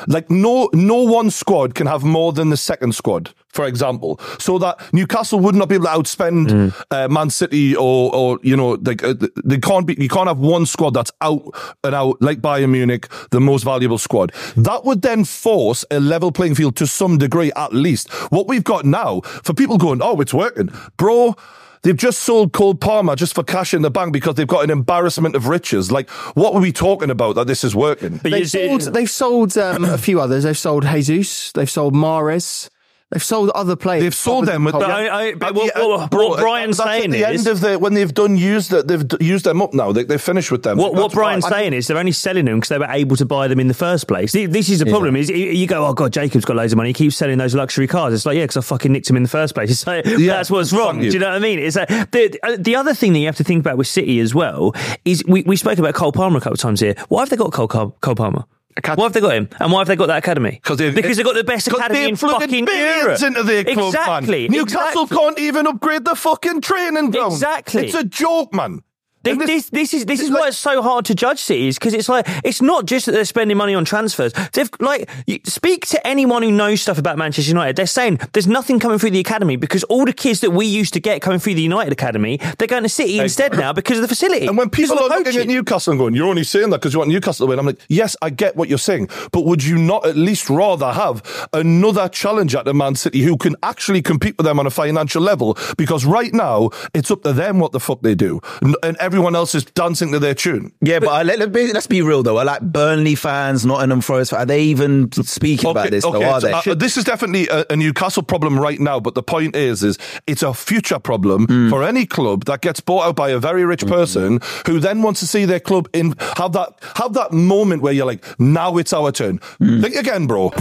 like 0.07 0.29
no 0.29 0.69
no 0.73 0.97
one 1.03 1.29
squad 1.31 1.75
can 1.75 1.87
have 1.87 2.03
more 2.03 2.33
than 2.33 2.49
the 2.49 2.57
second 2.57 2.95
squad, 2.95 3.33
for 3.49 3.65
example, 3.65 4.19
so 4.39 4.57
that 4.59 4.79
Newcastle 4.93 5.39
would 5.39 5.55
not 5.55 5.69
be 5.69 5.75
able 5.75 5.85
to 5.85 5.91
outspend 5.91 6.73
uh, 6.91 7.07
Man 7.07 7.29
City 7.29 7.75
or 7.75 8.13
or 8.13 8.39
you 8.43 8.55
know 8.55 8.77
like 8.83 9.03
uh, 9.03 9.13
they 9.43 9.57
can't 9.57 9.85
be 9.85 9.95
you 9.99 10.09
can't 10.09 10.27
have 10.27 10.39
one 10.39 10.65
squad 10.65 10.93
that's 10.93 11.11
out 11.21 11.43
and 11.83 11.95
out 11.95 12.21
like 12.21 12.41
Bayern 12.41 12.71
Munich, 12.71 13.07
the 13.31 13.39
most 13.39 13.63
valuable 13.63 13.97
squad. 13.97 14.31
That 14.55 14.83
would 14.85 15.01
then 15.01 15.23
force 15.25 15.85
a 15.91 15.99
level 15.99 16.31
playing 16.31 16.55
field 16.55 16.75
to 16.77 16.87
some 16.87 17.17
degree 17.17 17.51
at 17.55 17.73
least. 17.73 18.09
What 18.31 18.47
we've 18.47 18.63
got 18.63 18.85
now 18.85 19.21
for 19.21 19.53
people 19.53 19.77
going, 19.77 20.01
oh, 20.01 20.19
it's 20.21 20.33
working, 20.33 20.69
bro. 20.97 21.35
They've 21.83 21.97
just 21.97 22.21
sold 22.21 22.53
Cole 22.53 22.75
Palmer 22.75 23.15
just 23.15 23.35
for 23.35 23.43
cash 23.43 23.73
in 23.73 23.81
the 23.81 23.91
bank 23.91 24.13
because 24.13 24.35
they've 24.35 24.47
got 24.47 24.63
an 24.63 24.69
embarrassment 24.69 25.35
of 25.35 25.47
riches. 25.47 25.91
Like, 25.91 26.09
what 26.33 26.53
were 26.53 26.61
we 26.61 26.71
talking 26.71 27.09
about 27.09 27.35
that 27.35 27.45
this 27.45 27.63
is 27.63 27.75
working? 27.75 28.17
But 28.23 28.31
They've 28.31 28.49
sold, 28.49 28.81
they've 28.81 29.09
sold 29.09 29.57
um, 29.57 29.83
a 29.83 29.97
few 29.97 30.21
others. 30.21 30.43
They've 30.43 30.57
sold 30.57 30.85
Jesus. 30.85 31.51
They've 31.51 31.69
sold 31.69 31.93
Mahrez. 31.93 32.69
They've 33.13 33.23
sold 33.23 33.49
other 33.51 33.75
players. 33.75 34.03
They've 34.03 34.13
sold 34.15 34.47
them 34.47 34.63
with 34.63 34.73
But 34.73 34.79
the, 34.79 34.85
I- 34.87 35.19
I- 35.27 35.33
but 35.35 35.49
at 35.49 35.55
what- 35.55 35.75
what- 35.75 36.09
bro, 36.11 36.27
what 36.29 36.39
Brian's 36.39 36.77
saying 36.77 37.05
at 37.05 37.11
the 37.11 37.31
is- 37.31 37.47
end 37.47 37.55
of 37.55 37.61
the 37.61 37.77
when 37.79 37.93
they've 37.93 38.13
done 38.13 38.35
used 38.37 38.71
that 38.71 38.87
they've 38.87 39.05
used 39.21 39.45
them 39.45 39.61
up 39.61 39.73
now. 39.73 39.91
They, 39.91 40.03
they're 40.03 40.17
finished 40.17 40.51
with 40.51 40.63
them. 40.63 40.77
What, 40.77 40.93
what 40.95 41.11
Brian's 41.13 41.47
saying 41.47 41.73
is 41.73 41.87
they're 41.87 41.97
only 41.97 42.11
selling 42.11 42.45
them 42.45 42.55
because 42.55 42.69
they 42.69 42.79
were 42.79 42.87
able 42.89 43.15
to 43.17 43.25
buy 43.25 43.47
them 43.47 43.59
in 43.59 43.67
the 43.67 43.73
first 43.73 44.07
place. 44.07 44.31
This 44.33 44.69
is 44.69 44.79
the 44.79 44.85
problem: 44.87 45.15
is 45.15 45.29
you- 45.29 45.35
you 45.35 45.67
go, 45.67 45.85
oh 45.85 45.93
god, 45.93 46.11
Jacob's 46.11 46.45
got 46.45 46.55
loads 46.55 46.73
of 46.73 46.77
money. 46.77 46.89
He 46.89 46.93
keeps 46.93 47.15
selling 47.15 47.37
those 47.37 47.53
luxury 47.55 47.87
cars. 47.87 48.13
It's 48.13 48.25
like, 48.25 48.35
yeah, 48.37 48.43
because 48.43 48.57
I 48.57 48.61
fucking 48.61 48.91
nicked 48.91 49.09
him 49.09 49.15
in 49.17 49.23
the 49.23 49.29
first 49.29 49.53
place. 49.53 49.69
It's 49.71 49.87
like, 49.87 50.03
that's 50.05 50.49
what's 50.51 50.73
wrong. 50.73 50.99
Do 50.99 51.05
you. 51.07 51.19
know 51.19 51.27
what 51.27 51.35
I 51.35 51.39
mean? 51.39 51.59
It's 51.59 51.75
like, 51.75 51.87
the 52.11 52.39
uh, 52.43 52.57
the 52.59 52.75
other 52.75 52.93
thing 52.93 53.13
that 53.13 53.19
you 53.19 53.25
have 53.27 53.37
to 53.37 53.43
think 53.43 53.59
about 53.61 53.77
with 53.77 53.87
City 53.87 54.19
as 54.19 54.33
well 54.33 54.73
is 55.05 55.23
we, 55.27 55.43
we 55.43 55.55
spoke 55.55 55.77
about 55.77 55.93
Cole 55.93 56.11
Palmer 56.11 56.37
a 56.37 56.41
couple 56.41 56.53
of 56.53 56.59
times 56.59 56.79
here. 56.79 56.95
Why 57.09 57.21
have 57.21 57.29
they 57.29 57.35
got 57.37 57.51
Cole, 57.53 57.67
Cole 57.67 58.15
Palmer? 58.15 58.45
Acad- 58.77 58.97
why 58.97 59.03
have 59.05 59.13
they 59.13 59.21
got 59.21 59.33
him? 59.33 59.49
And 59.59 59.71
why 59.71 59.79
have 59.79 59.87
they 59.87 59.95
got 59.95 60.07
that 60.07 60.17
academy? 60.17 60.61
they- 60.67 60.91
because 60.91 61.17
they've 61.17 61.25
got 61.25 61.35
the 61.35 61.43
best 61.43 61.67
academy 61.67 62.05
in 62.05 62.15
fucking 62.15 62.67
Europe. 62.67 63.21
into 63.21 63.43
their 63.43 63.63
club, 63.63 63.93
exactly. 63.93 64.49
man. 64.49 64.57
Newcastle 64.57 65.03
exactly. 65.03 65.17
can't 65.17 65.39
even 65.39 65.67
upgrade 65.67 66.05
the 66.05 66.15
fucking 66.15 66.61
training 66.61 67.11
ground. 67.11 67.33
Exactly. 67.33 67.85
It's 67.85 67.95
a 67.95 68.03
joke, 68.03 68.53
man. 68.53 68.81
This, 69.23 69.37
this, 69.37 69.69
this 69.69 69.93
is 69.93 70.05
this 70.05 70.19
is 70.19 70.29
like- 70.29 70.41
why 70.41 70.47
it's 70.49 70.57
so 70.57 70.81
hard 70.81 71.05
to 71.05 71.15
judge 71.15 71.39
cities 71.39 71.79
because 71.79 71.93
it's 71.93 72.09
like 72.09 72.27
it's 72.43 72.61
not 72.61 72.85
just 72.85 73.05
that 73.05 73.13
they're 73.13 73.25
spending 73.25 73.57
money 73.57 73.73
on 73.73 73.85
transfers. 73.85 74.33
They've 74.53 74.69
like 74.79 75.09
you, 75.27 75.39
speak 75.45 75.85
to 75.87 76.05
anyone 76.05 76.43
who 76.43 76.51
knows 76.51 76.81
stuff 76.81 76.97
about 76.97 77.17
Manchester 77.17 77.49
United. 77.49 77.75
They're 77.75 77.85
saying 77.85 78.19
there's 78.33 78.47
nothing 78.47 78.79
coming 78.79 78.99
through 78.99 79.11
the 79.11 79.19
academy 79.19 79.55
because 79.55 79.83
all 79.85 80.05
the 80.05 80.13
kids 80.13 80.41
that 80.41 80.51
we 80.51 80.65
used 80.65 80.93
to 80.93 80.99
get 80.99 81.21
coming 81.21 81.39
through 81.39 81.55
the 81.55 81.61
United 81.61 81.93
academy, 81.93 82.37
they're 82.57 82.67
going 82.67 82.83
to 82.83 82.89
City 82.89 83.19
instead 83.19 83.53
now 83.57 83.73
because 83.73 83.97
of 83.97 84.01
the 84.01 84.07
facility. 84.07 84.45
And 84.45 84.57
when 84.57 84.69
people 84.69 84.99
are 84.99 85.09
looking 85.09 85.35
at. 85.39 85.47
Newcastle 85.47 85.91
and 85.91 85.99
going, 85.99 86.15
"You're 86.15 86.27
only 86.27 86.43
saying 86.43 86.69
that 86.71 86.79
because 86.79 86.93
you 86.93 86.99
want 86.99 87.09
Newcastle 87.11 87.47
to 87.47 87.49
win," 87.49 87.59
I'm 87.59 87.65
like, 87.65 87.79
"Yes, 87.87 88.15
I 88.21 88.29
get 88.29 88.55
what 88.55 88.69
you're 88.69 88.77
saying, 88.77 89.09
but 89.31 89.45
would 89.45 89.63
you 89.63 89.77
not 89.77 90.05
at 90.05 90.15
least 90.15 90.49
rather 90.49 90.91
have 90.91 91.47
another 91.53 92.09
challenger 92.09 92.59
at 92.59 92.65
the 92.65 92.73
Man 92.73 92.95
City 92.95 93.21
who 93.21 93.37
can 93.37 93.55
actually 93.63 94.01
compete 94.01 94.37
with 94.37 94.45
them 94.45 94.59
on 94.59 94.67
a 94.67 94.69
financial 94.69 95.21
level? 95.21 95.57
Because 95.77 96.05
right 96.05 96.33
now 96.33 96.69
it's 96.93 97.09
up 97.11 97.23
to 97.23 97.33
them 97.33 97.59
what 97.59 97.71
the 97.71 97.79
fuck 97.79 98.01
they 98.01 98.15
do, 98.15 98.39
and, 98.61 98.75
and 98.83 98.97
everyone 99.13 99.35
else 99.35 99.53
is 99.53 99.63
dancing 99.63 100.11
to 100.11 100.19
their 100.19 100.33
tune." 100.33 100.71
Yeah, 100.81 100.99
but, 100.99 101.09
uh, 101.09 101.23
let, 101.23 101.39
let, 101.39 101.51
be, 101.51 101.71
let's 101.71 101.87
be 101.87 102.01
real 102.01 102.23
though. 102.23 102.37
I 102.37 102.43
like 102.43 102.61
Burnley 102.61 103.15
fans, 103.15 103.65
Nottingham 103.65 104.01
Forest, 104.01 104.31
fans, 104.31 104.41
are 104.41 104.45
they 104.45 104.63
even 104.63 105.11
speaking 105.11 105.69
about 105.69 105.91
this 105.91 106.03
though? 106.03 106.23
Are 106.23 106.41
so, 106.41 106.47
they? 106.47 106.71
uh, 106.71 106.75
this 106.75 106.97
is 106.97 107.03
definitely 107.03 107.47
a, 107.49 107.65
a 107.69 107.75
Newcastle 107.75 108.23
problem 108.23 108.59
right 108.59 108.79
now, 108.79 108.99
but 108.99 109.13
the 109.13 109.23
point 109.23 109.55
is, 109.55 109.83
is 109.83 109.97
it's 110.27 110.41
a 110.43 110.53
future 110.53 110.99
problem 110.99 111.45
Hmm. 111.45 111.69
for 111.69 111.83
any 111.83 112.05
club 112.05 112.45
that 112.45 112.61
gets 112.61 112.79
bought 112.79 113.05
out 113.05 113.15
by 113.15 113.29
a 113.29 113.37
very 113.39 113.65
rich 113.65 113.85
person 113.85 114.39
who 114.65 114.79
then 114.79 115.01
wants 115.01 115.19
to 115.19 115.27
see 115.27 115.45
their 115.45 115.59
club 115.59 115.87
in 115.93 116.15
have 116.37 116.53
that 116.53 116.73
have 116.95 117.13
that 117.13 117.31
moment 117.31 117.81
where 117.83 117.93
you're 117.93 118.05
like, 118.05 118.23
now 118.39 118.77
it's 118.77 118.93
our 118.93 119.11
turn. 119.11 119.37
Hmm. 119.59 119.81
Think 119.81 119.95
again, 119.95 120.25
bro. 120.27 120.51